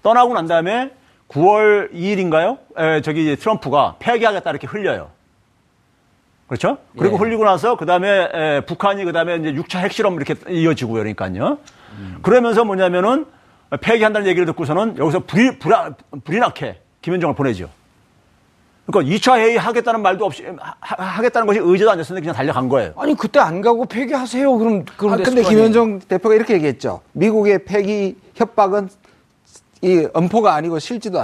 떠나고 0.04 0.34
난 0.34 0.46
다음에 0.46 0.92
9월 1.30 1.92
2일인가요? 1.94 2.58
에, 2.78 3.02
저기 3.02 3.36
트럼프가 3.36 3.96
폐기하겠다 4.00 4.50
이렇게 4.50 4.68
흘려요. 4.68 5.10
그렇죠? 6.48 6.78
그리고 6.98 7.16
예. 7.16 7.20
흘리고 7.20 7.44
나서 7.46 7.76
그 7.78 7.86
다음에 7.86 8.62
북한이 8.66 9.06
그 9.06 9.12
다음에 9.12 9.36
이제 9.38 9.54
6차 9.54 9.80
핵실험 9.80 10.16
이렇게 10.16 10.36
이어지고 10.50 10.94
그러니까요. 10.94 11.58
그러면서 12.22 12.64
뭐냐면은 12.66 13.26
폐기한다는 13.82 14.28
얘기를 14.28 14.46
듣고서는 14.48 14.98
여기서 14.98 15.20
불이, 15.22 15.60
불아, 15.60 15.92
불이 16.24 16.40
나게 16.40 16.82
김현정을 17.02 17.36
보내죠. 17.36 17.70
그러니까 18.86 19.16
2차 19.16 19.38
회의 19.38 19.56
하겠다는 19.56 20.02
말도 20.02 20.26
없이 20.26 20.44
하, 20.80 21.22
겠다는 21.22 21.46
것이 21.46 21.60
의지도 21.62 21.92
안 21.92 21.98
됐었는데 21.98 22.24
그냥 22.24 22.36
달려간 22.36 22.70
거예요. 22.70 22.94
아니 22.98 23.16
그때 23.16 23.40
안 23.40 23.62
가고 23.62 23.86
폐기하세요. 23.86 24.58
그럼 24.58 24.84
그럼 24.98 25.14
아, 25.14 25.18
근데 25.18 25.44
김현정 25.44 26.00
대표가 26.00 26.34
이렇게 26.34 26.56
얘기했죠. 26.56 27.02
미국의 27.12 27.66
폐기 27.66 28.16
협박은 28.34 28.90
이 29.84 30.08
엄포가 30.12 30.56
아니고 30.56 30.80
실지도 30.80 31.24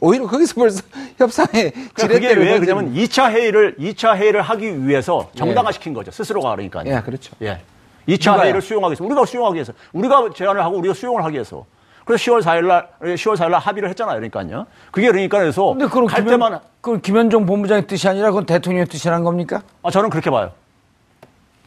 오히려 0.00 0.26
거기서 0.26 0.54
벌써 0.56 0.82
협상에 1.16 1.70
그러니까 1.94 2.08
그게 2.08 2.32
왜 2.34 2.58
그러냐면 2.58 2.92
2차 2.94 3.30
회의를 3.30 3.76
2차 3.78 4.16
회의를 4.16 4.42
하기 4.42 4.86
위해서 4.86 5.30
정당화시킨 5.36 5.92
예. 5.92 5.94
거죠. 5.94 6.10
스스로가 6.10 6.50
그러니까요. 6.50 6.92
예, 6.92 7.00
그렇죠. 7.00 7.32
예. 7.42 7.60
2차 8.08 8.32
누가요? 8.32 8.42
회의를 8.44 8.62
수용하기 8.62 8.92
위해서 8.92 9.04
우리가 9.04 9.24
수용하기 9.24 9.54
위해서 9.54 9.72
우리가 9.92 10.30
제안을 10.34 10.62
하고 10.64 10.78
우리가 10.78 10.94
수용을 10.94 11.24
하기 11.24 11.34
위해서 11.34 11.64
그래서 12.04 12.22
10월 12.22 12.42
4일 12.42 12.66
날 12.66 12.88
10월 13.00 13.36
4일 13.36 13.50
날 13.50 13.60
합의를 13.60 13.88
했잖아요. 13.90 14.16
그러니까요. 14.16 14.66
그게 14.90 15.08
그러니까 15.08 15.38
그래서 15.38 15.68
근데 15.68 15.86
그럼 15.86 16.06
갈 16.06 16.22
김현, 16.22 16.38
때만 16.38 16.60
그 16.80 17.00
김현종 17.00 17.46
본부장의 17.46 17.86
뜻이 17.86 18.08
아니라 18.08 18.28
그건 18.28 18.46
대통령의 18.46 18.86
뜻이란 18.86 19.24
겁니까? 19.24 19.62
아 19.82 19.90
저는 19.90 20.10
그렇게 20.10 20.30
봐요. 20.30 20.50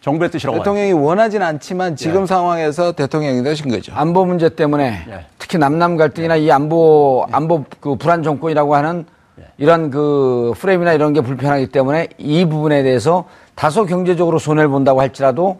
정부의 0.01 0.29
뜻이라고 0.29 0.59
대통령이 0.59 0.93
봐요. 0.93 1.03
원하진 1.03 1.41
않지만 1.41 1.95
지금 1.95 2.21
예. 2.21 2.25
상황에서 2.27 2.91
대통령이 2.91 3.43
되신 3.43 3.69
거죠. 3.69 3.93
안보 3.95 4.25
문제 4.25 4.49
때문에 4.49 5.05
예. 5.09 5.25
특히 5.39 5.57
남남 5.57 5.97
갈등이나 5.97 6.39
예. 6.39 6.43
이 6.43 6.51
안보 6.51 7.25
안보 7.31 7.65
그 7.79 7.95
불안 7.95 8.21
정권이라고 8.21 8.75
하는 8.75 9.05
예. 9.39 9.45
이런 9.57 9.89
그 9.89 10.53
프레임이나 10.57 10.93
이런 10.93 11.13
게 11.13 11.21
불편하기 11.21 11.67
때문에 11.69 12.09
이 12.19 12.45
부분에 12.45 12.83
대해서 12.83 13.25
다소 13.55 13.87
경제적으로 13.87 14.37
손해를 14.37 14.69
본다고 14.69 15.01
할지라도 15.01 15.57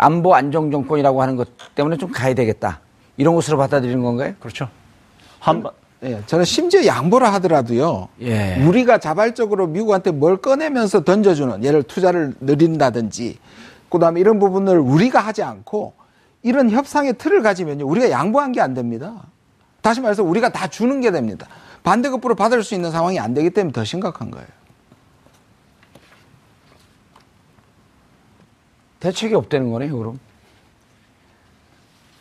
안보 0.00 0.34
안정 0.34 0.70
정권이라고 0.70 1.20
하는 1.20 1.36
것 1.36 1.48
때문에 1.74 1.96
좀 1.98 2.10
가야 2.10 2.34
되겠다. 2.34 2.80
이런 3.18 3.34
것으로 3.34 3.58
받아들이는 3.58 4.02
건가요? 4.02 4.32
그렇죠. 4.40 4.68
한 5.38 5.62
예, 6.02 6.22
저는 6.24 6.46
심지어 6.46 6.86
양보를 6.86 7.30
하더라도요. 7.34 8.08
예. 8.22 8.56
우리가 8.64 8.96
자발적으로 8.96 9.66
미국한테 9.66 10.10
뭘 10.10 10.38
꺼내면서 10.38 11.04
던져주는 11.04 11.62
예를 11.62 11.82
투자를 11.82 12.32
늘린다든지 12.40 13.38
그다음에 13.90 14.20
이런 14.20 14.38
부분을 14.38 14.78
우리가 14.78 15.20
하지 15.20 15.42
않고 15.42 15.92
이런 16.42 16.70
협상의 16.70 17.18
틀을 17.18 17.42
가지면요 17.42 17.86
우리가 17.86 18.10
양보한 18.10 18.52
게 18.52 18.60
안 18.62 18.72
됩니다. 18.72 19.24
다시 19.82 20.00
말해서 20.00 20.22
우리가 20.22 20.48
다 20.50 20.68
주는 20.68 21.02
게 21.02 21.10
됩니다. 21.10 21.46
반대급부로 21.82 22.34
받을 22.34 22.62
수 22.62 22.74
있는 22.74 22.90
상황이 22.90 23.18
안 23.20 23.34
되기 23.34 23.50
때문에 23.50 23.72
더 23.72 23.84
심각한 23.84 24.30
거예요. 24.30 24.46
대책이 29.00 29.34
없다는 29.34 29.70
거네요, 29.70 29.96
그럼. 29.96 30.18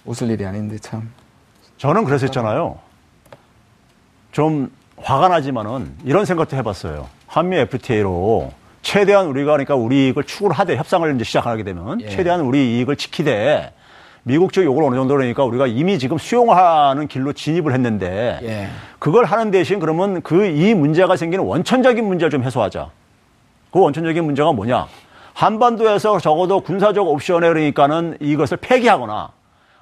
웃을 0.05 0.29
일이 0.29 0.45
아닌데 0.45 0.77
참. 0.79 1.09
저는 1.77 2.05
그랬었잖아요. 2.05 2.77
좀 4.31 4.71
화가 4.97 5.27
나지만은 5.27 5.93
이런 6.03 6.25
생각도 6.25 6.55
해봤어요. 6.57 7.07
한미 7.27 7.57
FTA로 7.57 8.51
최대한 8.81 9.27
우리가 9.27 9.51
그러니까 9.51 9.75
우리 9.75 10.05
이익을 10.07 10.23
추구를 10.23 10.57
하되 10.57 10.75
협상을 10.77 11.13
이제 11.15 11.23
시작하게 11.23 11.63
되면 11.63 12.01
예. 12.01 12.09
최대한 12.09 12.41
우리 12.41 12.77
이익을 12.77 12.95
지키되 12.95 13.73
미국 14.23 14.51
쪽 14.53 14.63
요구를 14.63 14.87
어느 14.87 14.95
정도 14.95 15.15
그러니까 15.15 15.43
우리가 15.43 15.67
이미 15.67 15.99
지금 15.99 16.17
수용하는 16.17 17.07
길로 17.07 17.33
진입을 17.33 17.73
했는데 17.73 18.39
예. 18.43 18.69
그걸 18.99 19.25
하는 19.25 19.51
대신 19.51 19.79
그러면 19.79 20.21
그 20.21 20.45
이 20.45 20.73
문제가 20.73 21.15
생기는 21.17 21.43
원천적인 21.45 22.05
문제를 22.05 22.29
좀 22.31 22.43
해소하자. 22.43 22.89
그 23.71 23.79
원천적인 23.79 24.23
문제가 24.25 24.51
뭐냐? 24.51 24.87
한반도에서 25.39 26.19
적어도 26.19 26.59
군사적 26.59 27.07
옵션에 27.07 27.39
그러니까는 27.39 28.17
이것을 28.19 28.57
폐기하거나 28.57 29.31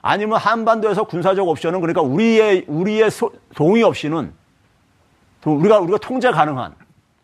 아니면 0.04 0.38
한반도에서 0.38 1.06
군사적 1.06 1.48
옵션은 1.48 1.82
그러니까 1.82 2.04
우리의 2.04 2.66
우리의 2.68 3.10
소, 3.10 3.32
동의 3.56 3.82
없이는 3.82 4.32
우리가 5.44 5.80
우리가 5.80 5.98
통제 5.98 6.30
가능한 6.30 6.76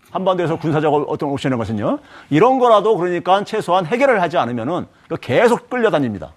한반도에서 0.10 0.58
군사적 0.58 0.92
어떤 1.10 1.30
옵션인 1.30 1.60
것은요 1.60 2.00
이런 2.32 2.58
거라도 2.58 2.98
그러니까 2.98 3.44
최소한 3.44 3.86
해결을 3.86 4.20
하지 4.20 4.40
않으면은 4.40 4.88
계속 5.22 5.70
끌려다닙니다. 5.70 6.32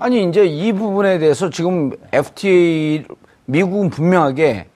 아니 0.00 0.24
이제 0.24 0.44
이 0.44 0.72
부분에 0.72 1.20
대해서 1.20 1.48
지금 1.48 1.92
FTA 2.12 3.04
미국은 3.44 3.90
분명하게 3.90 4.66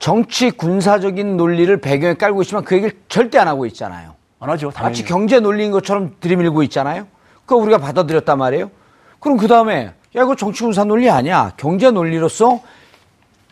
정치 0.00 0.50
군사적인 0.50 1.36
논리를 1.36 1.76
배경에 1.76 2.14
깔고 2.14 2.42
있지만 2.42 2.64
그 2.64 2.74
얘기를 2.74 2.98
절대 3.08 3.38
안 3.38 3.46
하고 3.46 3.66
있잖아요. 3.66 4.11
안 4.42 4.50
하죠. 4.50 4.70
당연히. 4.72 4.90
마치 4.90 5.04
경제 5.04 5.38
논리인 5.38 5.70
것처럼 5.70 6.16
들이밀고 6.18 6.64
있잖아요. 6.64 7.06
그거 7.46 7.56
우리가 7.56 7.78
받아들였단 7.78 8.36
말이에요. 8.38 8.70
그럼 9.20 9.36
그 9.36 9.46
다음에 9.46 9.94
야 10.16 10.22
이거 10.22 10.34
정치 10.34 10.64
군사 10.64 10.82
논리 10.82 11.08
아니야. 11.08 11.52
경제 11.56 11.92
논리로서 11.92 12.60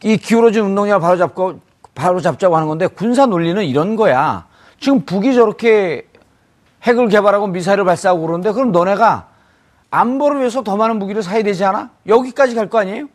이 0.03 0.17
기울어진 0.17 0.65
운동량을 0.65 1.01
바로 1.01 1.17
잡고 1.17 1.61
바로 1.95 2.21
잡자고 2.21 2.57
하는 2.57 2.67
건데 2.67 2.89
군사 2.89 3.27
논리는 3.27 3.63
이런 3.65 3.95
거야. 3.95 4.47
지금 4.81 5.05
북이 5.05 5.33
저렇게 5.35 6.09
핵을 6.83 7.09
개발하고 7.09 7.47
미사일을 7.47 7.85
발사하고 7.85 8.23
그러는데 8.23 8.51
그럼 8.53 8.73
너네가 8.73 9.29
안보를 9.93 10.41
위해서 10.41 10.63
더 10.65 10.77
많은 10.77 10.99
무기를 10.99 11.23
사야 11.23 11.43
되지 11.45 11.65
않아? 11.65 11.91
여기까지 12.09 12.55
갈 12.57 12.69
거 12.69 12.79
아니에요? 12.79 13.07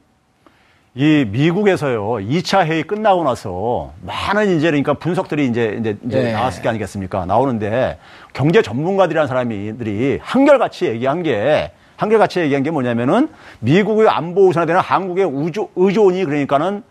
이 0.97 1.25
미국에서요, 1.29 2.01
2차 2.19 2.65
회의 2.65 2.84
끝나고 2.84 3.25
나서 3.25 3.91
많은 4.01 4.55
이제 4.55 4.67
그러니까 4.67 4.93
분석들이 4.93 5.45
이제, 5.45 5.75
이제, 5.77 5.97
이제 6.05 6.23
네. 6.23 6.31
나왔을 6.31 6.63
게 6.63 6.69
아니겠습니까? 6.69 7.25
나오는데 7.25 7.99
경제 8.31 8.62
전문가들이라는 8.62 9.27
사람들이 9.27 10.19
한결같이 10.21 10.86
얘기한 10.86 11.21
게 11.21 11.71
한결같이 11.97 12.39
얘기한 12.39 12.63
게 12.63 12.71
뭐냐면은 12.71 13.27
미국의 13.60 14.08
안보 14.08 14.47
우선화 14.47 14.65
되는 14.65 14.79
한국의 14.79 15.25
우조, 15.25 15.69
의존이 15.75 16.23
그러니까는 16.23 16.81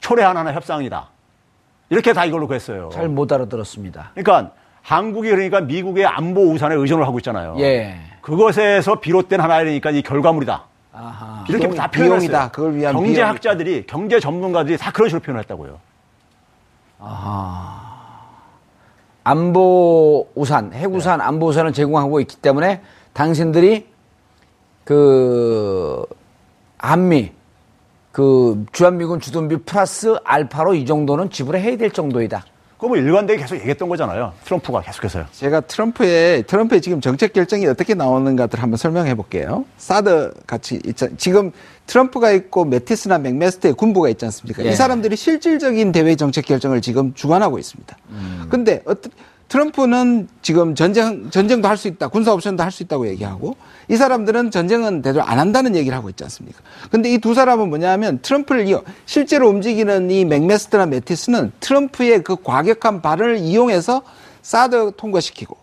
초래하는 0.00 0.54
협상이다. 0.54 1.08
이렇게 1.90 2.14
다 2.14 2.24
이걸로 2.24 2.46
그랬어요. 2.46 2.88
잘 2.94 3.08
못 3.08 3.30
알아들었습니다. 3.30 4.12
그러니까 4.14 4.52
한국이 4.80 5.28
그러니까 5.28 5.60
미국의 5.60 6.06
안보 6.06 6.50
우산에 6.50 6.74
의존을 6.76 7.06
하고 7.06 7.18
있잖아요. 7.18 7.56
예. 7.58 7.96
그것에서 8.22 9.00
비롯된 9.00 9.38
하나이니까 9.38 9.90
이 9.90 10.00
결과물이다. 10.00 10.69
아하. 10.92 11.44
이렇게 11.48 11.66
비용, 11.66 11.76
다 11.76 11.86
표현했어요. 11.86 12.48
그걸 12.52 12.74
위한 12.74 12.94
경제학자들이 12.94 13.86
경제 13.86 14.18
전문가들이 14.18 14.76
다 14.76 14.90
그런 14.90 15.08
식으로 15.08 15.22
표현했다고요. 15.22 15.78
아하. 17.00 17.90
안보 19.22 20.28
우산, 20.34 20.72
해구산, 20.72 21.18
네. 21.18 21.24
안보 21.24 21.48
우산을 21.48 21.72
제공하고 21.72 22.20
있기 22.20 22.36
때문에 22.36 22.82
당신들이 23.12 23.86
그 24.84 26.04
한미 26.78 27.32
그 28.12 28.64
주한미군 28.72 29.20
주둔비 29.20 29.58
플러스 29.58 30.16
알파로 30.24 30.74
이 30.74 30.84
정도는 30.84 31.30
지불해야 31.30 31.76
될 31.76 31.90
정도이다. 31.90 32.44
그거 32.80 32.88
뭐 32.88 32.96
일관되게 32.96 33.42
계속 33.42 33.56
얘기했던 33.56 33.90
거잖아요. 33.90 34.32
트럼프가 34.46 34.80
계속해서요. 34.80 35.26
제가 35.32 35.60
트럼프의 35.60 36.44
트럼프의 36.44 36.80
지금 36.80 37.02
정책 37.02 37.34
결정이 37.34 37.66
어떻게 37.66 37.92
나오는가를 37.92 38.62
한번 38.62 38.78
설명해 38.78 39.16
볼게요. 39.16 39.66
사드 39.76 40.32
같이 40.46 40.80
있자, 40.86 41.10
지금 41.18 41.52
트럼프가 41.86 42.30
있고 42.32 42.64
메티스나 42.64 43.18
맥메스트의 43.18 43.74
군부가 43.74 44.08
있지 44.08 44.24
않습니까? 44.24 44.64
예. 44.64 44.70
이 44.70 44.74
사람들이 44.74 45.14
실질적인 45.14 45.92
대외 45.92 46.16
정책 46.16 46.46
결정을 46.46 46.80
지금 46.80 47.12
주관하고 47.12 47.58
있습니다. 47.58 47.98
음. 48.12 48.46
근데 48.48 48.80
어떤 48.86 49.12
트럼프는 49.50 50.28
지금 50.42 50.76
전쟁, 50.76 51.28
전쟁도 51.30 51.66
할 51.68 51.76
수 51.76 51.88
있다. 51.88 52.06
군사 52.08 52.32
옵션도 52.32 52.62
할 52.62 52.70
수 52.70 52.84
있다고 52.84 53.08
얘기하고 53.08 53.56
이 53.88 53.96
사람들은 53.96 54.52
전쟁은 54.52 55.02
대대로 55.02 55.24
안 55.24 55.40
한다는 55.40 55.74
얘기를 55.74 55.96
하고 55.98 56.08
있지 56.08 56.22
않습니까? 56.24 56.60
근데 56.90 57.10
이 57.12 57.18
두 57.18 57.34
사람은 57.34 57.68
뭐냐 57.68 57.90
하면 57.92 58.20
트럼프를 58.22 58.68
이어 58.68 58.82
실제로 59.06 59.48
움직이는 59.48 60.10
이 60.10 60.24
맥메스트나 60.24 60.86
메티스는 60.86 61.52
트럼프의 61.58 62.22
그 62.22 62.36
과격한 62.36 63.02
발언을 63.02 63.38
이용해서 63.38 64.02
사드 64.42 64.92
통과시키고 64.96 65.56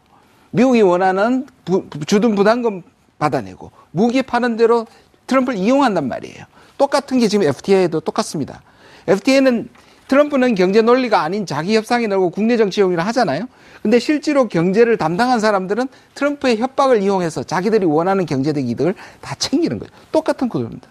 미국이 0.51 0.81
원하는 0.81 1.47
부, 1.63 1.85
주둔 2.05 2.35
부담금 2.35 2.83
받아내고 3.19 3.71
무기 3.91 4.21
파는 4.21 4.57
대로 4.57 4.85
트럼프를 5.27 5.57
이용한단 5.57 6.07
말이에요. 6.09 6.43
똑같은 6.77 7.19
게 7.19 7.27
지금 7.29 7.47
FTA에도 7.47 8.01
똑같습니다. 8.01 8.61
FTA는 9.07 9.69
트럼프는 10.07 10.55
경제 10.55 10.81
논리가 10.81 11.21
아닌 11.21 11.45
자기 11.45 11.75
협상이 11.75 12.07
나고 12.07 12.29
국내 12.29 12.57
정치 12.57 12.81
용이라 12.81 13.05
하잖아요. 13.07 13.47
근데 13.81 13.99
실제로 13.99 14.47
경제를 14.47 14.97
담당한 14.97 15.39
사람들은 15.39 15.87
트럼프의 16.15 16.57
협박을 16.57 17.01
이용해서 17.01 17.43
자기들이 17.43 17.85
원하는 17.85 18.25
경제적 18.25 18.67
이득을 18.67 18.95
다 19.21 19.35
챙기는 19.35 19.79
거예요. 19.79 19.91
똑같은 20.11 20.47
구조입니다. 20.47 20.87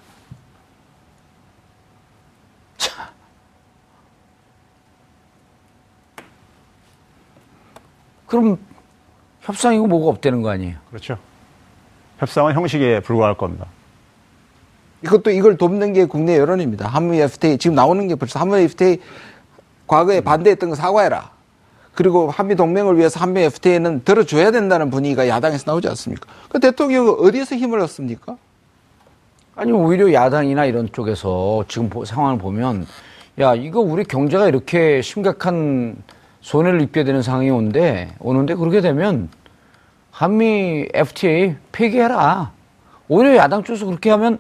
자. 2.77 3.11
그럼 8.27 8.59
협상이고 9.43 9.87
뭐가 9.87 10.11
없다는 10.11 10.43
거 10.43 10.51
아니에요? 10.51 10.77
그렇죠. 10.91 11.19
협상은 12.19 12.55
형식에 12.55 13.01
불과할 13.01 13.37
겁니다. 13.37 13.67
이것도 15.07 15.31
이걸 15.31 15.57
돕는 15.57 15.93
게 15.93 16.05
국내 16.05 16.37
여론입니다. 16.37 16.89
한미 16.89 17.21
FTA 17.21 17.59
지금 17.59 17.77
나오는 17.77 18.07
게 18.09 18.17
벌써 18.17 18.41
한미 18.41 18.63
FTA 18.63 18.99
과거에 19.87 20.21
반대했던 20.21 20.71
거 20.71 20.77
사과해라. 20.77 21.31
그리고 21.95 22.29
한미 22.29 22.57
동맹을 22.57 22.99
위해서 22.99 23.21
한미 23.21 23.43
FTA는 23.43 24.03
들어줘야 24.05 24.51
된다는 24.51 24.91
분위기가 24.91 25.29
야당에서 25.29 25.65
나오지 25.67 25.89
않습니까? 25.89 26.29
그 26.49 26.61
대통령은 26.61 27.15
어디에서 27.21 27.55
힘을 27.55 27.81
얻습니까? 27.81 28.37
아니 29.55 29.73
오히려 29.73 30.13
야당이나 30.13 30.67
이런 30.67 30.91
쪽에서 30.93 31.65
지금 31.69 31.89
상황을 32.05 32.39
보면 32.39 32.87
야 33.39 33.55
이거 33.55 33.81
우리 33.81 34.05
경제가 34.05 34.49
이렇게 34.49 35.01
심각한 35.01 35.97
손해를 36.43 36.83
입게 36.83 37.05
되는 37.05 37.23
상황이 37.23 37.49
오는데 37.49 38.15
오는데 38.19 38.55
그렇게 38.57 38.81
되면 38.81 39.31
한미 40.11 40.89
FTA 40.93 41.55
폐기해라. 41.73 42.51
오히려 43.09 43.37
야당 43.37 43.63
쪽에서 43.63 43.87
그렇게 43.87 44.11
하면 44.11 44.39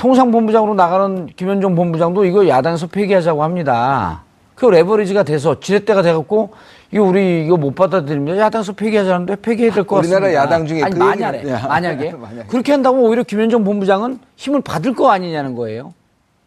통상본부장으로 0.00 0.74
나가는 0.74 1.26
김현종 1.36 1.74
본부장도 1.74 2.24
이거 2.24 2.48
야당에서 2.48 2.86
폐기하자고 2.86 3.42
합니다. 3.42 4.22
그 4.54 4.64
레버리지가 4.64 5.24
돼서 5.24 5.60
지렛대가 5.60 6.00
돼갖고 6.00 6.54
이거 6.90 7.04
우리 7.04 7.44
이거 7.44 7.58
못 7.58 7.74
받아들이면 7.74 8.38
야당에서 8.38 8.72
폐기하자는데 8.72 9.36
폐기해야 9.36 9.72
될 9.74 9.84
것 9.84 9.96
같습니다. 9.96 10.16
우리나라 10.26 10.42
야당 10.42 10.66
중에 10.66 10.82
아니, 10.82 10.94
그 10.94 10.98
만약에 10.98 11.42
네. 11.42 11.52
만약에 11.68 12.14
그렇게 12.48 12.72
한다고 12.72 13.02
오히려 13.02 13.22
김현종 13.24 13.62
본부장은 13.62 14.20
힘을 14.36 14.62
받을 14.62 14.94
거 14.94 15.10
아니냐는 15.10 15.54
거예요. 15.54 15.92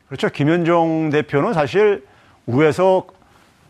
그렇죠. 0.07 0.29
김현종 0.29 1.11
대표는 1.11 1.53
사실 1.53 2.03
우에서 2.47 3.03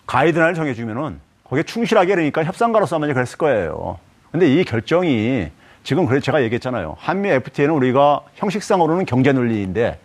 가이드라인을 0.08 0.56
정해주면은 0.56 1.20
거기에 1.44 1.64
충실하게 1.64 2.16
그러니까 2.16 2.46
협상가로서 2.46 2.96
아마 2.96 3.08
그랬을 3.08 3.38
거예요. 3.38 4.00
근데 4.32 4.48
이 4.48 4.64
결정이 4.64 5.50
지금 5.84 6.06
그래 6.06 6.20
제가 6.20 6.42
얘기했잖아요. 6.44 6.96
한미 6.98 7.30
FTA는 7.30 7.76
우리가 7.76 8.22
형식상으로는 8.36 9.06
경제 9.06 9.34
논리인데 9.34 10.00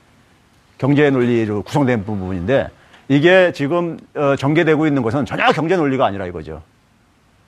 경제 0.76 1.08
논리로 1.10 1.62
구성된 1.62 2.04
부분인데 2.04 2.68
이게 3.08 3.52
지금 3.52 3.98
어, 4.14 4.36
전개되고 4.36 4.86
있는 4.86 5.02
것은 5.02 5.24
전혀 5.24 5.50
경제 5.52 5.76
논리가 5.76 6.04
아니라 6.04 6.26
이거죠. 6.26 6.62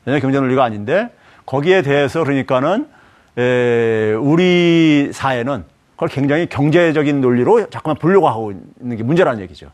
전혀 0.05 0.21
경제 0.21 0.39
논리가 0.39 0.65
아닌데 0.65 1.11
거기에 1.45 1.83
대해서 1.83 2.23
그러니까는 2.23 2.89
에, 3.37 4.13
우리 4.15 5.11
사회는 5.13 5.65
그걸 5.93 6.09
굉장히 6.09 6.47
경제적인 6.47 7.21
논리로 7.21 7.69
자꾸만 7.69 7.97
보려고 7.97 8.29
하고 8.29 8.53
있는 8.53 8.97
게 8.97 9.03
문제라는 9.03 9.43
얘기죠. 9.43 9.71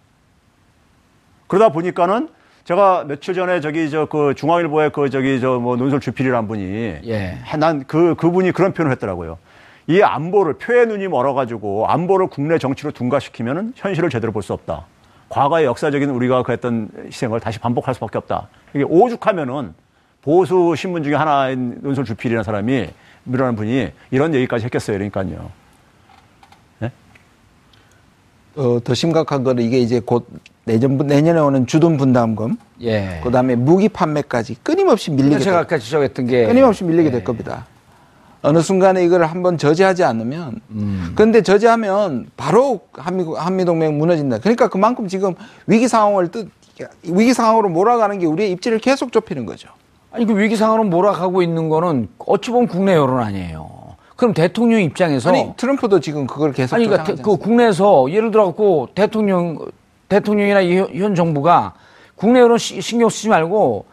그러다 1.47 1.69
보니까는 1.69 2.29
제가 2.66 3.05
며칠 3.07 3.33
전에 3.35 3.61
저기 3.61 3.88
저 3.90 4.07
그 4.07 4.35
중앙일보에 4.35 4.88
그 4.88 5.09
저기 5.09 5.40
저 5.40 5.61
뭐 5.61 5.76
논설 5.76 6.00
주필이란 6.00 6.48
분이 6.48 6.98
예. 7.07 7.38
난그 7.57 8.16
그분이 8.16 8.50
그런 8.52 8.72
표현을 8.72 8.92
했더라고요. 8.92 9.38
이 9.87 10.02
안보를 10.02 10.55
표의 10.55 10.87
눈이 10.87 11.07
멀어가지고 11.07 11.87
안보를 11.87 12.26
국내 12.26 12.59
정치로 12.59 12.90
둔가시키면은 12.90 13.72
현실을 13.76 14.11
제대로 14.11 14.33
볼 14.33 14.42
수 14.42 14.52
없다. 14.52 14.85
과거의 15.29 15.64
역사적인 15.64 16.11
우리가 16.11 16.42
그 16.42 16.52
했던 16.52 16.88
희생을 17.07 17.38
다시 17.40 17.59
반복할 17.61 17.94
수밖에 17.94 18.18
없다. 18.18 18.48
이게 18.74 18.85
오죽하면은 18.85 19.74
보수 20.22 20.74
신문 20.76 21.05
중에 21.05 21.14
하나인 21.14 21.79
논설 21.83 22.05
주필이라는 22.05 22.42
사람이 22.42 22.88
밀어낸 23.24 23.55
분이 23.55 23.92
이런 24.11 24.35
얘기까지 24.35 24.64
했겠어요. 24.64 24.96
그러니까요. 24.98 25.50
네? 28.57 28.62
어, 28.62 28.81
더 28.83 28.95
심각한 28.95 29.45
거는 29.45 29.62
이게 29.62 29.79
이제 29.79 30.01
곧 30.05 30.27
내년 30.64 30.97
내년에 30.97 31.38
오는 31.38 31.66
주돈 31.66 31.97
분담금, 31.97 32.57
예. 32.83 33.21
그다음에 33.23 33.55
무기 33.55 33.88
판매까지 33.88 34.57
끊임없이 34.62 35.11
밀리게 35.11 35.38
제가 35.38 35.61
아까 35.61 35.79
지적했던 35.79 36.27
게 36.27 36.47
끊임없이 36.47 36.83
밀리게 36.83 37.09
예. 37.09 37.12
될 37.12 37.25
겁니다. 37.25 37.66
어느 38.42 38.61
순간에 38.61 39.05
이걸 39.05 39.25
한번 39.25 39.59
저지하지 39.59 40.05
않으면, 40.05 40.61
음. 40.71 41.12
그런데 41.14 41.42
저지하면 41.42 42.29
바로 42.37 42.81
한미 42.92 43.25
한미 43.37 43.64
동맹 43.64 43.99
무너진다. 43.99 44.38
그러니까 44.38 44.69
그만큼 44.69 45.07
지금 45.09 45.35
위기 45.66 45.87
상황을 45.87 46.31
뜻 46.31 46.49
위기 47.05 47.33
상황으로 47.33 47.69
몰아가는 47.69 48.19
게 48.19 48.27
우리의 48.27 48.51
입지를 48.53 48.79
계속 48.79 49.12
좁히는 49.12 49.47
거죠. 49.47 49.69
아니 50.12 50.25
그 50.27 50.38
위기 50.38 50.57
상황으로 50.57 50.85
몰아가고 50.85 51.42
있는 51.42 51.69
거는 51.69 52.09
어찌 52.19 52.51
보면 52.51 52.69
국내 52.69 52.95
여론 52.95 53.21
아니에요. 53.21 53.86
그럼 54.16 54.33
대통령 54.33 54.81
입장에서 54.81 55.29
아니 55.29 55.52
트럼프도 55.57 56.00
지금 56.00 56.26
그걸 56.26 56.52
계속 56.52 56.74
아니 56.76 56.87
그러니까 56.87 57.14
그 57.22 57.37
국내에서 57.37 58.11
예를 58.11 58.31
들어 58.31 58.46
갖고 58.46 58.88
대통령 58.94 59.59
대통령이나 60.09 60.64
현 60.94 61.14
정부가 61.14 61.74
국내 62.14 62.40
여론 62.40 62.57
신경 62.59 63.11
쓰지 63.11 63.29
말고 63.29 63.85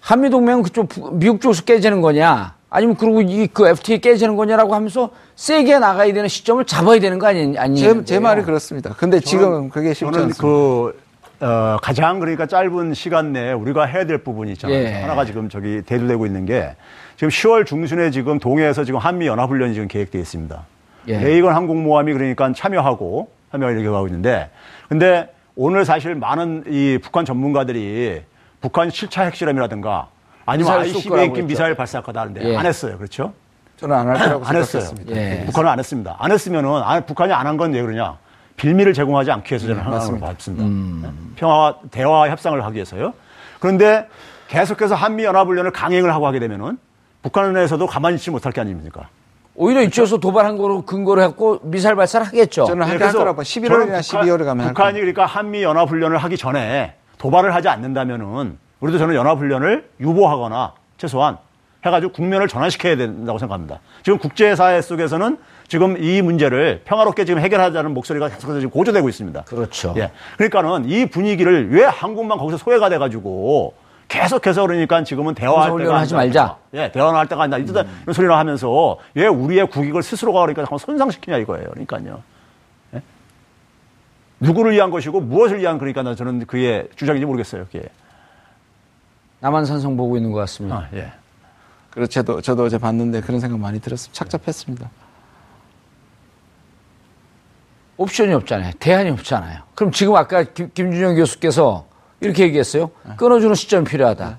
한미 0.00 0.30
동맹은 0.30 0.62
그쪽 0.62 0.88
미국 1.12 1.42
쪽에서 1.42 1.62
깨지는 1.64 2.00
거냐 2.00 2.54
아니면 2.70 2.96
그리고 2.96 3.20
이 3.20 3.48
그 3.52 3.68
FTA 3.68 4.00
깨지는 4.00 4.36
거냐라고 4.36 4.74
하면서 4.74 5.10
세게 5.36 5.78
나가야 5.78 6.12
되는 6.14 6.28
시점을 6.28 6.64
잡아야 6.64 6.98
되는 7.00 7.18
거 7.18 7.26
아니 7.26 7.58
아니 7.58 7.78
제, 7.78 8.04
제 8.04 8.18
말이 8.18 8.42
그렇습니다. 8.42 8.94
근데 8.96 9.20
지금 9.20 9.68
그게 9.68 9.88
쉽지 9.92 10.04
저는 10.06 10.18
않습니다. 10.28 10.40
그 10.40 10.98
어, 11.40 11.76
가장 11.82 12.18
그러니까 12.20 12.46
짧은 12.46 12.94
시간 12.94 13.32
내에 13.32 13.52
우리가 13.52 13.84
해야 13.84 14.06
될 14.06 14.18
부분이 14.18 14.52
있잖아요. 14.52 14.78
예. 14.78 14.92
하나가 15.00 15.24
지금 15.24 15.48
저기 15.48 15.82
대두되고 15.82 16.24
있는 16.26 16.46
게 16.46 16.76
지금 17.20 17.28
10월 17.28 17.66
중순에 17.66 18.10
지금 18.10 18.38
동해에서 18.38 18.82
지금 18.84 18.98
한미 18.98 19.26
연합훈련이 19.26 19.74
지금 19.74 19.88
계획되어 19.88 20.22
있습니다. 20.22 20.62
예. 21.08 21.18
레이건 21.18 21.54
항공모함이 21.54 22.14
그러니까 22.14 22.50
참여하고 22.54 23.28
참여 23.52 23.70
이렇게 23.72 23.90
가고 23.90 24.06
있는데 24.06 24.48
근데 24.88 25.30
오늘 25.54 25.84
사실 25.84 26.14
많은 26.14 26.64
이 26.68 26.96
북한 27.02 27.26
전문가들이 27.26 28.22
북한 28.62 28.88
7차 28.88 29.26
핵실험이라든가 29.26 30.08
아니면 30.46 30.72
ICBM 30.80 31.34
낀 31.34 31.46
미사일 31.46 31.74
발사할 31.74 32.02
거다 32.04 32.22
하는데 32.22 32.42
예. 32.42 32.56
안 32.56 32.64
했어요. 32.64 32.96
그렇죠? 32.96 33.34
저는 33.76 33.94
안 33.94 34.08
할 34.08 34.16
거라고 34.18 34.44
안 34.46 34.56
했어요. 34.56 34.84
예. 35.10 35.42
북한은 35.44 35.70
안 35.70 35.78
했습니다. 35.78 36.16
안 36.18 36.32
했으면은 36.32 36.70
아, 36.70 37.00
북한이 37.00 37.34
안 37.34 37.46
한 37.46 37.58
건 37.58 37.74
왜 37.74 37.82
그러냐? 37.82 38.16
빌미를 38.56 38.94
제공하지 38.94 39.30
않기 39.30 39.52
위해서 39.52 39.66
저는 39.66 39.82
음, 39.82 39.86
하나를 39.92 40.20
봤습니다. 40.20 40.64
음. 40.64 41.00
네. 41.04 41.10
평화와 41.36 41.80
대화 41.90 42.30
협상을 42.30 42.64
하기 42.64 42.76
위해서요. 42.76 43.12
그런데 43.58 44.08
계속해서 44.48 44.94
한미 44.94 45.24
연합훈련을 45.24 45.70
강행을 45.72 46.14
하고 46.14 46.26
하게 46.26 46.38
되면은 46.38 46.78
북한 47.22 47.56
에서도 47.56 47.86
가만히 47.86 48.16
있지 48.16 48.30
못할 48.30 48.52
게 48.52 48.60
아닙니까? 48.60 49.08
오히려 49.54 49.82
이쪽에서 49.82 50.18
도발한 50.18 50.56
거로 50.56 50.82
근거를 50.82 51.22
했고 51.22 51.58
미사일 51.62 51.96
발사를 51.96 52.26
하겠죠. 52.26 52.64
저는 52.64 52.86
하게 52.86 53.04
할 53.04 53.12
거라고 53.12 53.42
11월이나 53.42 53.98
12월에 53.98 54.44
가면 54.44 54.68
북한이 54.68 55.00
그러니까 55.00 55.26
한미 55.26 55.62
연합 55.62 55.90
훈련을 55.90 56.16
하기 56.18 56.36
전에 56.36 56.94
도발을 57.18 57.54
하지 57.54 57.68
않는다면은 57.68 58.58
우리도 58.80 58.98
저는 58.98 59.14
연합 59.14 59.38
훈련을 59.38 59.90
유보하거나 60.00 60.72
최소한 60.96 61.36
해가지고 61.84 62.12
국면을 62.12 62.48
전환시켜야 62.48 62.96
된다고 62.96 63.38
생각합니다. 63.38 63.80
지금 64.02 64.18
국제사회 64.18 64.80
속에서는 64.80 65.38
지금 65.68 66.02
이 66.02 66.20
문제를 66.22 66.82
평화롭게 66.84 67.24
지금 67.24 67.40
해결하자는 67.40 67.92
목소리가 67.94 68.28
계속해서 68.28 68.60
지금 68.60 68.70
고조되고 68.70 69.08
있습니다. 69.08 69.42
그렇죠. 69.42 69.94
예. 69.96 70.10
그러니까는 70.36 70.88
이 70.88 71.06
분위기를 71.06 71.70
왜 71.70 71.84
한국만 71.84 72.38
거기서 72.38 72.58
소외가 72.58 72.88
돼가지고 72.88 73.74
계속해서 74.10 74.66
그러니까 74.66 75.04
지금은 75.04 75.34
대화할 75.34 75.78
때가 75.78 76.00
하지 76.00 76.14
말자. 76.14 76.56
예, 76.74 76.90
대화는 76.90 77.16
할 77.16 77.28
때가 77.28 77.44
아니다. 77.44 77.58
음. 77.58 78.00
이런 78.02 78.12
소리를 78.12 78.36
하면서 78.36 78.98
왜 79.14 79.28
우리의 79.28 79.70
국익을 79.70 80.02
스스로가 80.02 80.40
그러니까 80.40 80.76
손상시키냐 80.76 81.36
이거예요. 81.38 81.70
그러니까요. 81.70 82.20
예? 82.94 83.02
누구를 84.40 84.72
위한 84.72 84.90
것이고 84.90 85.20
무엇을 85.20 85.60
위한 85.60 85.78
그러니까 85.78 86.02
저는 86.16 86.46
그의 86.46 86.88
주장인지 86.96 87.24
모르겠어요. 87.24 87.66
그게. 87.66 87.88
남한 89.38 89.64
산성 89.64 89.96
보고 89.96 90.16
있는 90.16 90.32
것 90.32 90.40
같습니다. 90.40 90.76
아, 90.76 90.88
예. 90.92 91.12
그렇죠. 91.90 92.22
저도, 92.24 92.40
저도 92.40 92.64
어제 92.64 92.78
봤는데 92.78 93.20
그런 93.20 93.38
생각 93.38 93.60
많이 93.60 93.80
들었습니다. 93.80 94.18
착잡했습니다. 94.18 94.90
옵션이 97.96 98.34
없잖아요. 98.34 98.72
대안이 98.80 99.10
없잖아요. 99.10 99.62
그럼 99.76 99.92
지금 99.92 100.16
아까 100.16 100.42
김, 100.42 100.70
김준영 100.74 101.14
교수께서 101.14 101.89
이렇게 102.20 102.44
얘기했어요. 102.44 102.90
끊어주는 103.16 103.54
시점이 103.54 103.84
필요하다. 103.86 104.38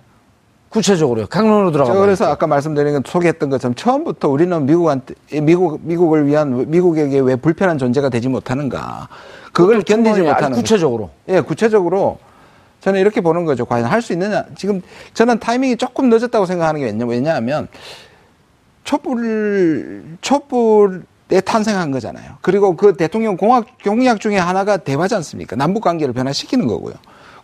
구체적으로요. 0.70 1.28
강론으로 1.28 1.72
들어가. 1.72 1.94
그래서 1.94 2.26
아까 2.30 2.48
말씀드린 2.48 2.94
건 2.94 3.04
소개했던 3.06 3.50
것처럼 3.50 3.76
처음부터 3.76 4.30
우리는 4.30 4.66
미국한테 4.66 5.16
미국 5.42 5.82
미국을 5.84 6.28
위한 6.28 6.70
미국에게 6.70 7.20
왜 7.20 7.36
불편한 7.36 7.78
존재가 7.78 8.10
되지 8.10 8.30
못하는가. 8.30 9.10
그걸 9.52 9.82
견디지 9.82 10.22
못하는. 10.22 10.52
구체적으로. 10.56 11.10
예, 11.28 11.42
구체적으로 11.42 12.20
저는 12.80 13.02
이렇게 13.02 13.20
보는 13.20 13.44
거죠. 13.46 13.66
과연 13.66 13.86
할 13.86 14.02
수 14.02 14.14
있느냐. 14.14 14.46
지금 14.56 14.82
저는 15.14 15.40
타이밍이 15.40 15.76
조금 15.76 16.10
늦었다고 16.10 16.46
생각하는 16.46 16.80
게 16.80 16.86
왜냐, 16.86 17.06
왜냐하면 17.06 17.68
촛불 18.86 20.04
촛불에 20.22 21.42
탄생한 21.44 21.92
거잖아요. 21.92 22.38
그리고 22.42 22.76
그 22.78 22.96
대통령 22.96 23.36
공약 23.36 23.66
공약 23.84 24.20
중에 24.22 24.38
하나가 24.38 24.78
대화지 24.78 25.16
않습니까? 25.16 25.56
남북 25.58 25.84
관계를 25.84 26.14
변화시키는 26.14 26.66
거고요. 26.68 26.94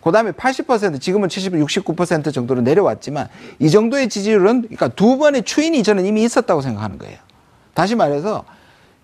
그 0.02 0.12
다음에 0.12 0.32
80% 0.32 1.00
지금은 1.00 1.28
70, 1.28 1.54
69% 1.54 2.32
정도로 2.32 2.60
내려왔지만 2.62 3.28
이 3.58 3.70
정도의 3.70 4.08
지지율은 4.08 4.62
그러니까 4.62 4.88
두 4.88 5.18
번의 5.18 5.42
추인이 5.42 5.82
저는 5.82 6.06
이미 6.06 6.22
있었다고 6.24 6.60
생각하는 6.62 6.98
거예요. 6.98 7.16
다시 7.74 7.94
말해서 7.94 8.44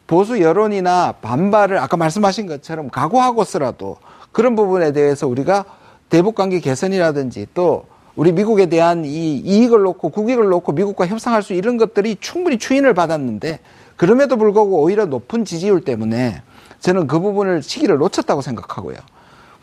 보수 0.07 0.41
여론이나 0.41 1.13
반발을 1.23 1.79
아까 1.79 1.97
말씀하신 1.97 2.47
것처럼 2.47 2.91
각오하고서라도 2.91 3.97
그런 4.33 4.55
부분에 4.55 4.93
대해서 4.93 5.27
우리가 5.27 5.65
대북 6.09 6.35
관계 6.35 6.61
개선이라든지 6.61 7.47
또 7.55 7.87
우리 8.17 8.33
미국에 8.33 8.67
대한 8.67 9.05
이 9.05 9.37
이익을 9.39 9.83
놓고 9.83 10.11
국익을 10.11 10.49
놓고 10.49 10.73
미국과 10.73 11.07
협상할 11.07 11.43
수 11.43 11.53
이런 11.53 11.77
것들이 11.77 12.17
충분히 12.21 12.59
추인을 12.59 12.95
받았는데 12.95 13.61
그럼에도 13.97 14.37
불구하고 14.37 14.83
오히려 14.83 15.07
높은 15.07 15.45
지지율 15.45 15.81
때문에 15.81 16.43
저는 16.81 17.07
그 17.07 17.19
부분을 17.19 17.63
시기를 17.63 17.97
놓쳤다고 17.97 18.43
생각하고요. 18.43 18.97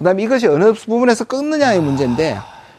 그다음에 0.01 0.23
이것이 0.23 0.47
어느 0.47 0.73
부분에서 0.73 1.25
끊느냐의 1.25 1.79
문제인데 1.79 2.37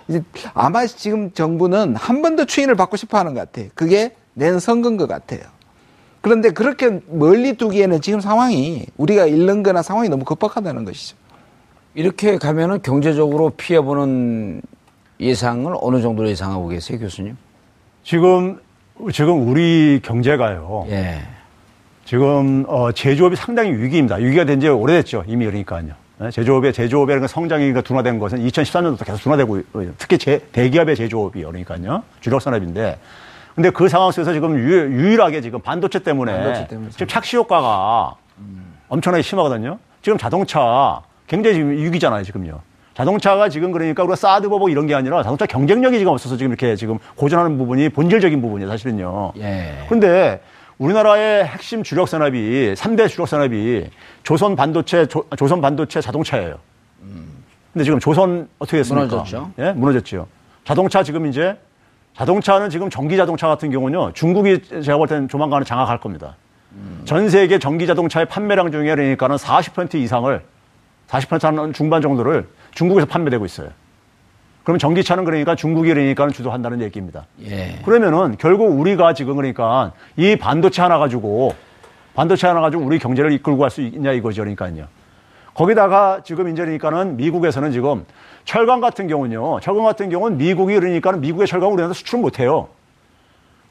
이제 0.09 0.21
아마 0.55 0.85
지금 0.87 1.31
정부는 1.33 1.95
한 1.95 2.21
번 2.21 2.35
더 2.35 2.45
추인을 2.45 2.75
받고 2.75 2.97
싶어 2.97 3.17
하는 3.19 3.33
것 3.35 3.41
같아요. 3.41 3.69
그게 3.77 4.17
내년 4.35 4.59
선거인 4.59 4.97
것 4.97 5.07
같아요. 5.09 5.41
그런데 6.21 6.51
그렇게 6.51 7.01
멀리 7.09 7.55
두기에는 7.57 8.01
지금 8.01 8.21
상황이 8.21 8.87
우리가 8.97 9.27
잃는 9.27 9.63
거나 9.63 9.83
상황이 9.83 10.09
너무 10.09 10.25
급박하다는 10.25 10.85
것이죠. 10.85 11.17
이렇게 11.95 12.39
가면은 12.39 12.83
경제적으로 12.83 13.51
피해보는 13.51 14.63
예상을 15.21 15.73
어느 15.81 16.01
정도로 16.01 16.29
예상하고 16.29 16.69
계세요, 16.69 16.99
교수님? 16.99 17.37
지금, 18.03 18.59
지금 19.13 19.49
우리 19.49 20.01
경제가요. 20.03 20.87
예. 20.91 21.21
지금, 22.05 22.65
어, 22.67 22.91
제조업이 22.93 23.37
상당히 23.37 23.71
위기입니다. 23.73 24.17
위기가 24.17 24.45
된 24.45 24.59
지 24.59 24.69
오래됐죠. 24.69 25.25
이미 25.29 25.45
그러니까요. 25.45 25.95
네, 26.23 26.31
제조업의 26.31 26.73
제조업의 26.73 27.27
성장이 27.27 27.73
둔화된 27.83 28.21
것은 28.21 28.47
2013년부터 28.47 29.05
계속 29.05 29.23
둔화되고 29.23 29.63
특히 29.99 30.19
제, 30.19 30.39
대기업의 30.53 30.95
제조업이 30.95 31.43
그러니까요 31.43 32.05
주력 32.21 32.41
산업인데 32.41 32.99
근데 33.57 33.71
그 33.71 33.88
상황 33.88 34.13
속에서 34.13 34.33
지금 34.33 34.57
유, 34.57 35.13
일하게 35.13 35.40
지금 35.40 35.61
반도체 35.61 35.99
때문에, 35.99 36.33
반도체 36.33 36.67
때문에 36.69 36.90
지금 36.90 37.07
착시 37.09 37.37
효과가 37.37 38.15
음. 38.38 38.75
엄청나게 38.88 39.23
심하거든요. 39.23 39.79
지금 40.01 40.17
자동차 40.17 41.03
굉장히 41.27 41.57
지금 41.57 41.71
위기잖아요 41.73 42.23
지금요. 42.23 42.61
자동차가 42.94 43.49
지금 43.49 43.73
그러니까 43.73 44.05
우리가 44.05 44.15
사드 44.15 44.49
버벅 44.49 44.71
이런 44.71 44.87
게 44.87 44.94
아니라 44.94 45.23
자동차 45.23 45.46
경쟁력이 45.46 45.99
지금 45.99 46.13
없어서 46.13 46.37
지금 46.37 46.53
이렇게 46.53 46.77
지금 46.77 46.99
고전하는 47.17 47.59
부분이 47.59 47.88
본질적인 47.88 48.40
부분이에요 48.40 48.71
사실은요. 48.71 49.33
예. 49.38 49.85
그런데 49.88 50.40
우리나라의 50.79 51.44
핵심 51.44 51.83
주력 51.83 52.08
산업이 52.08 52.75
3대 52.77 53.08
주력 53.08 53.29
산업이 53.29 53.88
조선 54.23 54.56
반도체 54.56 55.06
조, 55.06 55.25
선 55.48 55.60
반도체 55.60 56.00
자동차예요. 56.00 56.58
근데 57.73 57.85
지금 57.85 57.98
조선 57.98 58.48
어떻게 58.58 58.79
됐습니까? 58.79 59.06
무너졌죠. 59.06 59.52
예? 59.58 59.73
무너졌죠. 59.73 60.27
자동차 60.64 61.02
지금 61.02 61.27
이제 61.27 61.56
자동차는 62.16 62.68
지금 62.68 62.90
전기 62.90 63.16
자동차 63.16 63.48
같은 63.48 63.70
경우는요. 63.70 64.12
중국이 64.12 64.60
제가 64.83 64.98
볼 64.98 65.08
때는 65.08 65.29
조만간에 65.29 65.64
장악할 65.64 65.98
겁니다. 65.98 66.37
음. 66.73 67.02
전 67.04 67.31
세계 67.31 67.58
전기 67.58 67.87
자동차의 67.87 68.27
판매량 68.27 68.70
중에 68.70 68.94
그러니까는 68.94 69.37
40% 69.37 69.94
이상을 69.94 70.42
40%한 71.08 71.73
중반 71.73 72.02
정도를 72.02 72.48
중국에서 72.75 73.06
판매되고 73.06 73.44
있어요. 73.44 73.70
그럼 74.65 74.79
전기차는 74.79 75.25
그러니까 75.25 75.54
중국이 75.56 75.88
그러니까 75.88 76.29
주도한다는 76.29 76.81
얘기입니다. 76.83 77.27
예. 77.44 77.79
그러면은 77.85 78.37
결국 78.38 78.79
우리가 78.79 79.13
지금 79.15 79.37
그러니까 79.37 79.92
이 80.17 80.37
반도체 80.37 80.83
하나 80.83 80.98
가지고 80.98 81.54
반도체 82.15 82.46
하나 82.46 82.60
가지고 82.60 82.85
우리 82.85 82.98
경제를 82.98 83.33
이끌고 83.33 83.58
갈 83.58 83.71
수 83.71 83.81
있냐 83.81 84.13
이거죠. 84.13 84.42
그러니까요. 84.42 84.85
거기다가 85.54 86.21
지금 86.25 86.48
이제 86.48 86.63
그러니까는 86.63 87.17
미국에서는 87.17 87.73
지금 87.73 88.06
철강 88.44 88.81
같은 88.81 89.08
경우는요. 89.08 89.60
철강 89.60 89.85
같은 89.85 90.08
경우는 90.10 90.38
미국이 90.38 90.75
그러니까는 90.75 91.21
미국의 91.21 91.46
철강을 91.46 91.75
우리나라 91.75 91.92
수출을 91.92 92.23
못 92.23 92.38
해요. 92.38 92.69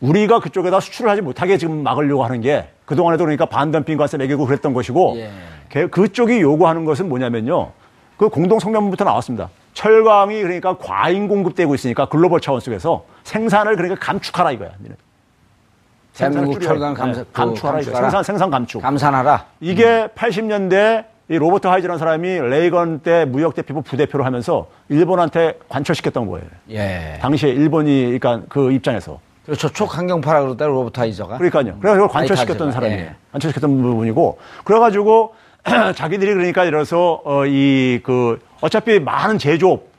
우리가 0.02 0.40
그쪽에다 0.40 0.80
수출을 0.80 1.10
하지 1.10 1.22
못하게 1.22 1.58
지금 1.58 1.84
막으려고 1.84 2.24
하는 2.24 2.42
게 2.42 2.68
그동안에도 2.86 3.24
그러니까 3.24 3.46
반덤핑 3.46 3.98
과세 3.98 4.18
매기고 4.18 4.46
그랬던 4.46 4.74
것이고 4.74 5.18
예. 5.18 5.88
그쪽이 5.88 6.42
요구하는 6.42 6.86
것은 6.86 7.08
뭐냐면요. 7.08 7.72
그 8.18 8.30
공동 8.30 8.60
성명문부터 8.60 9.06
나왔습니다. 9.06 9.50
철강이 9.74 10.42
그러니까 10.42 10.78
과잉 10.78 11.28
공급되고 11.28 11.74
있으니까 11.76 12.06
글로벌 12.08 12.42
차원 12.42 12.60
속에서 12.60 13.06
생산을 13.24 13.76
그러니까 13.76 14.00
감축하라 14.00 14.52
이거야. 14.52 14.72
대한민국 16.14 16.60
철강 16.62 16.94
감사, 16.94 17.22
네, 17.22 17.30
감축하라 17.32 17.80
이거 17.80 17.92
생산 17.96 18.24
생산 18.24 18.50
감축. 18.50 18.82
감산하라. 18.82 19.46
이게 19.62 19.86
음. 20.04 20.08
80년대 20.16 21.06
이 21.30 21.38
로버트 21.38 21.68
하이즈라는 21.68 21.98
사람이 21.98 22.28
레이건 22.42 23.00
때 23.00 23.24
무역 23.24 23.56
대표부 23.56 23.82
부대표로 23.84 24.26
하면서 24.26 24.68
일본한테 24.90 25.60
관철시켰던 25.70 26.28
거예요. 26.28 26.46
예. 26.72 27.18
당시에 27.22 27.52
일본이 27.52 28.20
그러니까 28.20 28.42
그 28.50 28.74
입장에서 28.74 29.20
그렇죠. 29.46 29.70
초강경파라 29.70 30.42
그러다 30.42 30.66
로버트 30.66 31.00
하이저가. 31.00 31.38
그러니까요. 31.38 31.78
그래서 31.80 31.96
그걸 31.96 32.08
관철시켰던 32.10 32.74
사람이에요. 32.74 33.02
예. 33.02 33.16
관철시켰던 33.32 33.82
부분이고 33.82 34.40
그래가지고 34.66 35.34
자기들이 35.96 36.34
그러니까 36.34 36.66
이래서 36.66 37.22
어, 37.24 37.46
이그 37.46 38.40
어차피 38.62 39.00
많은 39.00 39.38
제조업 39.38 39.92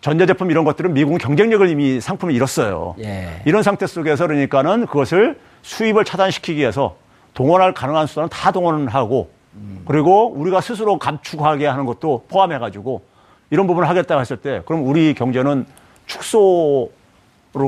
전자제품 0.00 0.50
이런 0.50 0.64
것들은 0.64 0.92
미국은 0.92 1.18
경쟁력을 1.18 1.66
이미 1.68 2.00
상품을 2.00 2.34
잃었어요. 2.34 2.96
예. 2.98 3.40
이런 3.44 3.62
상태 3.62 3.86
속에서 3.86 4.26
그러니까는 4.26 4.86
그것을 4.86 5.38
수입을 5.62 6.04
차단시키기 6.04 6.58
위해서 6.58 6.96
동원할 7.34 7.72
가능한 7.72 8.08
수단은 8.08 8.28
다 8.28 8.50
동원을 8.50 8.88
하고 8.88 9.30
음. 9.54 9.82
그리고 9.86 10.32
우리가 10.32 10.60
스스로 10.60 10.98
감축하게 10.98 11.66
하는 11.66 11.86
것도 11.86 12.26
포함해가지고 12.28 13.02
이런 13.50 13.66
부분을 13.68 13.88
하겠다고 13.88 14.20
했을 14.20 14.38
때 14.38 14.62
그럼 14.66 14.86
우리 14.86 15.14
경제는 15.14 15.66
축소로 16.06 16.90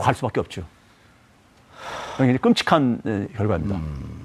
갈 0.03 0.15
수밖에 0.15 0.41
없죠. 0.41 0.65
굉장히 2.17 2.39
끔찍한 2.39 3.01
예, 3.07 3.29
결과입니다. 3.37 3.77
음. 3.77 4.25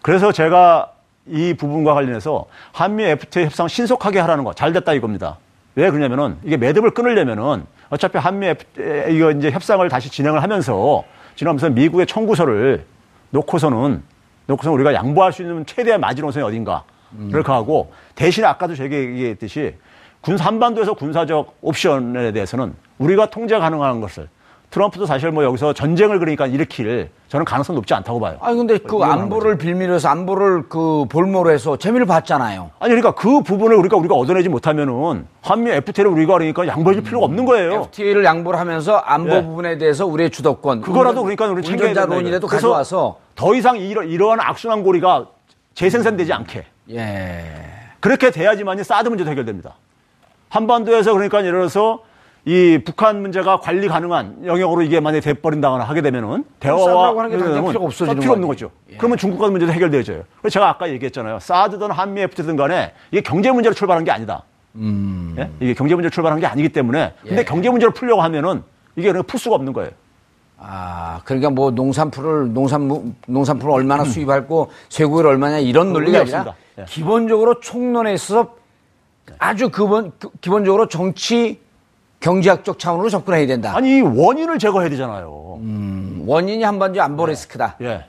그래서 0.00 0.30
제가 0.30 0.92
이 1.28 1.54
부분과 1.54 1.94
관련해서 1.94 2.46
한미 2.72 3.04
FTA 3.04 3.46
협상 3.46 3.68
신속하게 3.68 4.20
하라는 4.20 4.44
거 4.44 4.52
잘 4.54 4.72
됐다 4.72 4.92
이겁니다. 4.92 5.38
왜 5.74 5.90
그러냐면은 5.90 6.36
이게 6.44 6.56
매듭을 6.56 6.92
끊으려면은 6.92 7.64
어차피 7.90 8.18
한미 8.18 8.46
FTA 8.46 9.14
이거 9.14 9.30
이제 9.32 9.50
협상을 9.50 9.86
다시 9.88 10.10
진행을 10.10 10.42
하면서 10.42 11.04
지나면서 11.34 11.70
미국의 11.70 12.06
청구서를 12.06 12.84
놓고서는 13.30 14.02
놓고서 14.46 14.70
우리가 14.72 14.94
양보할 14.94 15.32
수 15.32 15.42
있는 15.42 15.66
최대의 15.66 15.98
마지노선이 15.98 16.44
어딘가 16.44 16.84
음. 17.12 17.28
그렇게 17.30 17.50
하고 17.52 17.92
대신에 18.14 18.46
아까도 18.46 18.74
제가 18.74 18.94
얘기했듯이 18.94 19.74
군 20.20 20.38
한반도에서 20.38 20.94
군사적 20.94 21.58
옵션에 21.60 22.32
대해서는 22.32 22.74
우리가 22.98 23.26
통제 23.26 23.58
가능한 23.58 24.00
것을 24.00 24.28
트럼프도 24.76 25.06
사실 25.06 25.30
뭐 25.30 25.42
여기서 25.42 25.72
전쟁을 25.72 26.18
그러니까 26.18 26.46
일으킬 26.46 27.08
저는 27.28 27.46
가능성 27.46 27.74
높지 27.76 27.94
않다고 27.94 28.20
봐요. 28.20 28.36
아니 28.42 28.58
근데 28.58 28.76
그 28.76 28.98
안보를 28.98 29.56
빌미로서 29.56 30.10
안보를 30.10 30.68
그 30.68 31.06
볼모로 31.08 31.50
해서 31.50 31.78
재미를 31.78 32.04
봤잖아요. 32.04 32.72
아니 32.78 32.90
그러니까 32.90 33.12
그 33.12 33.40
부분을 33.40 33.74
우리가 33.76 33.96
우리가 33.96 34.14
얻어내지 34.14 34.50
못하면은 34.50 35.26
한미 35.40 35.70
FTA를 35.70 36.10
우리가 36.12 36.34
그러니까 36.34 36.66
양보해줄 36.66 37.04
필요가 37.04 37.24
없는 37.24 37.46
거예요. 37.46 37.84
FTA를 37.84 38.22
양보를 38.26 38.60
하면서 38.60 38.98
안보 38.98 39.30
네. 39.30 39.42
부분에 39.42 39.78
대해서 39.78 40.04
우리의 40.04 40.28
주도권 40.28 40.82
그거라도 40.82 41.22
그러니까 41.22 41.46
우리 41.46 41.62
챙겨야 41.62 41.94
된론이라도 41.94 42.46
가져와서 42.46 43.16
더 43.34 43.54
이상 43.54 43.78
이러, 43.78 44.02
이러한 44.02 44.40
악순환 44.40 44.82
고리가 44.82 45.28
재생산되지 45.72 46.34
않게. 46.34 46.66
예. 46.90 47.44
그렇게 48.00 48.30
돼야지만이 48.30 48.84
사드 48.84 49.08
문제도 49.08 49.30
해결됩니다. 49.30 49.76
한반도에서 50.50 51.14
그러니까 51.14 51.38
예를 51.38 51.60
들어서 51.60 52.00
이 52.46 52.78
북한 52.84 53.22
문제가 53.22 53.58
관리 53.58 53.88
가능한 53.88 54.46
영역으로 54.46 54.82
이게 54.82 55.00
만약에 55.00 55.20
돼버린다거나 55.20 55.82
하게 55.82 56.00
되면은 56.00 56.44
대화와 56.60 57.08
하는 57.08 57.30
게 57.30 57.38
필요가 57.38 57.84
없어지는 57.84 58.20
필요 58.20 58.32
없는 58.34 58.46
거죠. 58.46 58.70
예. 58.92 58.96
그러면 58.96 59.18
중국과 59.18 59.50
문제도 59.50 59.72
해결되어져요. 59.72 60.22
그래서 60.40 60.52
제가 60.52 60.68
아까 60.68 60.88
얘기했잖아요. 60.88 61.40
사드든 61.40 61.90
한미 61.90 62.20
FT든 62.22 62.54
간에 62.54 62.92
이게 63.10 63.20
경제 63.20 63.50
문제로 63.50 63.74
출발한 63.74 64.04
게 64.04 64.12
아니다. 64.12 64.44
음. 64.76 65.34
예? 65.36 65.50
이게 65.58 65.74
경제 65.74 65.96
문제로 65.96 66.08
출발한 66.10 66.38
게 66.38 66.46
아니기 66.46 66.68
때문에 66.68 67.14
근데 67.20 67.38
예. 67.38 67.44
경제 67.44 67.68
문제로 67.68 67.92
풀려고 67.92 68.22
하면은 68.22 68.62
이게 68.94 69.12
풀 69.12 69.40
수가 69.40 69.56
없는 69.56 69.72
거예요. 69.72 69.90
아, 70.56 71.22
그러니까 71.24 71.50
뭐 71.50 71.72
농산품을 71.72 72.54
농산 72.54 73.12
농산품을 73.26 73.74
얼마나 73.74 74.04
음. 74.04 74.08
수입할고 74.08 74.70
쇠고기를 74.88 75.30
얼마냐 75.30 75.58
이런 75.58 75.92
논리가 75.92 76.20
아니라 76.20 76.54
예. 76.78 76.84
기본적으로 76.84 77.58
총론에 77.58 78.14
있어서 78.14 78.54
아주 79.40 79.68
그번 79.68 80.12
기본적으로 80.40 80.86
정치 80.86 81.65
경제학적 82.26 82.80
차원으로 82.80 83.08
접근해야 83.08 83.46
된다. 83.46 83.76
아니 83.76 84.00
원인을 84.00 84.58
제거해야 84.58 84.90
되잖아요. 84.90 85.58
음, 85.60 86.24
원인이 86.26 86.64
한반도 86.64 87.00
안보 87.00 87.24
네. 87.24 87.32
리스크다. 87.32 87.76
예. 87.82 88.04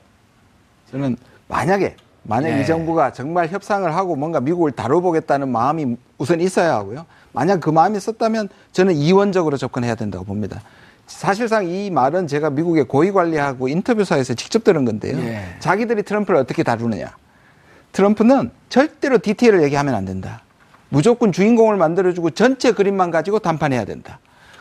저는 0.90 1.16
만약에 1.46 1.94
만약 2.24 2.48
네. 2.48 2.60
이 2.60 2.66
정부가 2.66 3.12
정말 3.12 3.46
협상을 3.46 3.94
하고 3.94 4.16
뭔가 4.16 4.40
미국을 4.40 4.72
다뤄보겠다는 4.72 5.48
마음이 5.48 5.96
우선 6.18 6.40
있어야 6.40 6.74
하고요. 6.74 7.06
만약 7.32 7.60
그 7.60 7.70
마음이 7.70 7.96
있었다면 7.96 8.48
저는 8.72 8.94
이원적으로 8.96 9.56
접근해야 9.56 9.94
된다고 9.94 10.24
봅니다. 10.24 10.62
사실상 11.06 11.68
이 11.68 11.88
말은 11.88 12.26
제가 12.26 12.50
미국의 12.50 12.88
고위 12.88 13.12
관리하고 13.12 13.68
인터뷰사에서 13.68 14.34
직접 14.34 14.64
들은 14.64 14.84
건데요. 14.84 15.16
예. 15.18 15.44
자기들이 15.60 16.02
트럼프를 16.02 16.40
어떻게 16.40 16.64
다루느냐. 16.64 17.16
트럼프는 17.92 18.50
절대로 18.68 19.18
디테일을 19.18 19.62
얘기하면 19.62 19.94
안 19.94 20.04
된다. 20.04 20.42
무조건 20.88 21.32
주인공을 21.32 21.76
만들어주고 21.76 22.30
전체 22.30 22.72
그림만 22.72 23.10
가지고 23.10 23.38
담판해야 23.38 23.84
된다. 23.84 24.18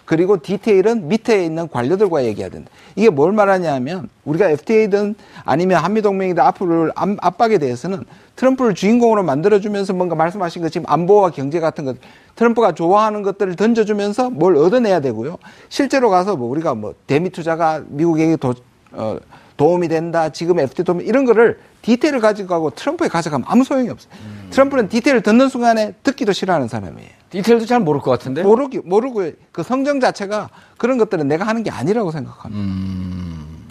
그리고 0.07 0.41
디테일은 0.41 1.09
밑에 1.09 1.43
있는 1.43 1.67
관료들과 1.67 2.23
얘기해야 2.23 2.49
된다. 2.49 2.71
이게 2.95 3.09
뭘 3.09 3.34
말하냐 3.34 3.73
하면 3.73 4.07
우리가 4.23 4.49
FTA든 4.51 5.15
아니면 5.43 5.84
한미동맹이든 5.84 6.41
앞으로 6.41 6.91
압박에 6.95 7.57
대해서는 7.57 8.05
트럼프를 8.38 8.73
주인공으로 8.73 9.23
만들어주면서 9.23 9.91
뭔가 9.91 10.15
말씀하신 10.15 10.61
것 10.61 10.71
지금 10.71 10.86
안보와 10.89 11.32
경제 11.32 11.59
같은 11.59 11.84
것 11.84 11.97
트럼프가 12.36 12.71
좋아하는 12.71 13.21
것들을 13.21 13.57
던져주면서 13.57 14.30
뭘 14.30 14.55
얻어내야 14.55 15.01
되고요. 15.01 15.39
실제로 15.67 16.09
가서 16.09 16.38
뭐 16.38 16.49
우리가 16.51 16.73
뭐 16.73 16.95
대미 17.05 17.30
투자가 17.30 17.84
미국에게 17.88 18.38
도, 18.38 18.53
어, 18.93 19.17
도움이 19.57 19.89
된다. 19.89 20.30
지금 20.30 20.59
FTA 20.59 20.86
도움 20.86 21.01
이런 21.01 21.25
거를 21.25 21.59
디테일을 21.88 22.19
가지고 22.19 22.49
가고 22.49 22.69
트럼프에 22.71 23.07
가져가면 23.07 23.45
아무 23.47 23.63
소용이 23.63 23.88
없어요. 23.89 24.11
음. 24.19 24.47
트럼프는 24.49 24.89
디테일을 24.89 25.21
듣는 25.21 25.47
순간에 25.47 25.93
듣기도 26.03 26.33
싫어하는 26.33 26.67
사람이에요. 26.67 27.09
디테일도 27.29 27.65
잘 27.65 27.79
모를 27.79 28.01
것 28.01 28.11
같은데? 28.11 28.43
모르기, 28.43 28.79
모르고 28.79 29.31
그 29.53 29.63
성정 29.63 30.01
자체가 30.01 30.49
그런 30.77 30.97
것들은 30.97 31.29
내가 31.29 31.47
하는 31.47 31.63
게 31.63 31.71
아니라고 31.71 32.11
생각합니다. 32.11 32.61
음. 32.61 33.63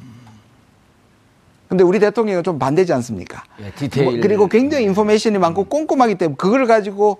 근데 1.69 1.85
우리 1.85 1.99
대통령은 1.99 2.43
좀 2.43 2.59
반대지 2.59 2.95
않습니까? 2.95 3.45
예, 3.61 3.71
디테일. 3.73 4.11
뭐, 4.11 4.21
그리고 4.23 4.47
굉장히 4.47 4.85
인포메이션이 4.85 5.37
많고 5.37 5.65
꼼꼼하기 5.65 6.15
때문에 6.15 6.37
그걸 6.39 6.67
가지고 6.67 7.19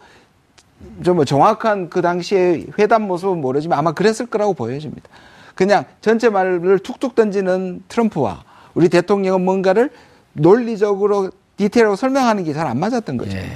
좀뭐 1.03 1.27
정확한 1.27 1.91
그 1.91 2.01
당시의 2.01 2.69
회담 2.79 3.03
모습은 3.03 3.43
모르지만 3.43 3.79
아마 3.79 3.93
그랬을 3.93 4.25
거라고 4.27 4.55
보여집니다. 4.55 5.11
그냥 5.55 5.85
전체 6.01 6.31
말을 6.31 6.79
툭툭 6.79 7.15
던지는 7.15 7.83
트럼프와 7.89 8.45
우리 8.73 8.89
대통령은 8.89 9.45
뭔가를 9.45 9.91
논리적으로 10.37 11.31
디테일하고 11.57 11.97
설명하는 11.97 12.45
게 12.45 12.53
잘 12.53 12.67
안 12.67 12.79
맞았던 12.79 13.17
거죠. 13.17 13.37
예. 13.37 13.51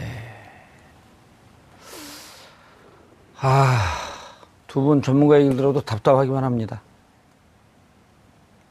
아, 3.40 3.92
두 4.66 4.80
분 4.82 5.02
전문가 5.02 5.36
얘기를 5.38 5.56
들어도 5.56 5.80
답답하기만 5.80 6.44
합니다. 6.44 6.80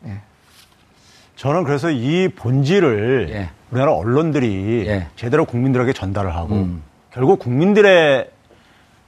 예. 0.05 0.20
저는 1.36 1.64
그래서 1.64 1.89
이 1.91 2.30
본질을 2.30 3.28
예. 3.32 3.49
우리나라 3.72 3.93
언론들이 3.93 4.86
예. 4.88 5.07
제대로 5.16 5.45
국민들에게 5.45 5.91
전달을 5.93 6.36
하고 6.36 6.55
음. 6.55 6.84
결국 7.12 7.39
국민들의 7.39 8.30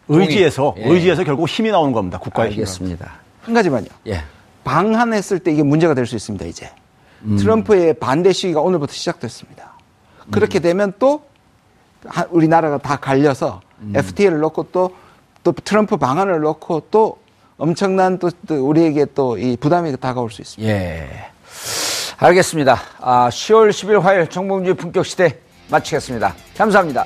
의지에서 0.07 0.75
예. 0.77 0.87
의지에서 0.89 1.23
결국 1.23 1.47
힘이 1.47 1.71
나오는 1.71 1.93
겁니다. 1.93 2.17
국가의 2.19 2.49
알겠습니다. 2.51 3.05
힘은. 3.05 3.19
한 3.41 3.53
가지만요. 3.53 3.87
예. 4.07 4.23
방한했을 4.63 5.39
때 5.39 5.51
이게 5.51 5.63
문제가 5.63 5.93
될 5.93 6.05
수 6.05 6.15
있습니다. 6.15 6.45
이제 6.45 6.69
음. 7.23 7.37
트럼프의 7.37 7.95
반대 7.95 8.33
시위가 8.33 8.61
오늘부터 8.61 8.93
시작됐습니다. 8.93 9.73
그렇게 10.31 10.59
음. 10.59 10.61
되면 10.61 10.93
또 10.99 11.23
우리나라가 12.29 12.77
다 12.77 12.95
갈려서 12.95 13.61
음. 13.79 13.93
FTA를 13.95 14.39
넣고 14.39 14.67
또, 14.71 14.95
또 15.43 15.51
트럼프 15.51 15.97
방안을 15.97 16.41
넣고 16.41 16.87
또 16.91 17.17
엄청난 17.57 18.17
또, 18.17 18.29
또 18.47 18.67
우리에게 18.67 19.05
또 19.13 19.37
이 19.37 19.55
부담이 19.57 19.95
다가올 19.97 20.31
수 20.31 20.41
있습니다. 20.41 20.73
예. 20.73 21.07
알겠습니다. 22.17 22.79
아, 22.99 23.29
10월 23.29 23.69
10일 23.69 23.99
화요일 23.99 24.27
정봉주 24.27 24.69
의 24.69 24.75
품격 24.75 25.05
시대 25.05 25.39
마치겠습니다. 25.69 26.35
감사합니다. 26.57 27.05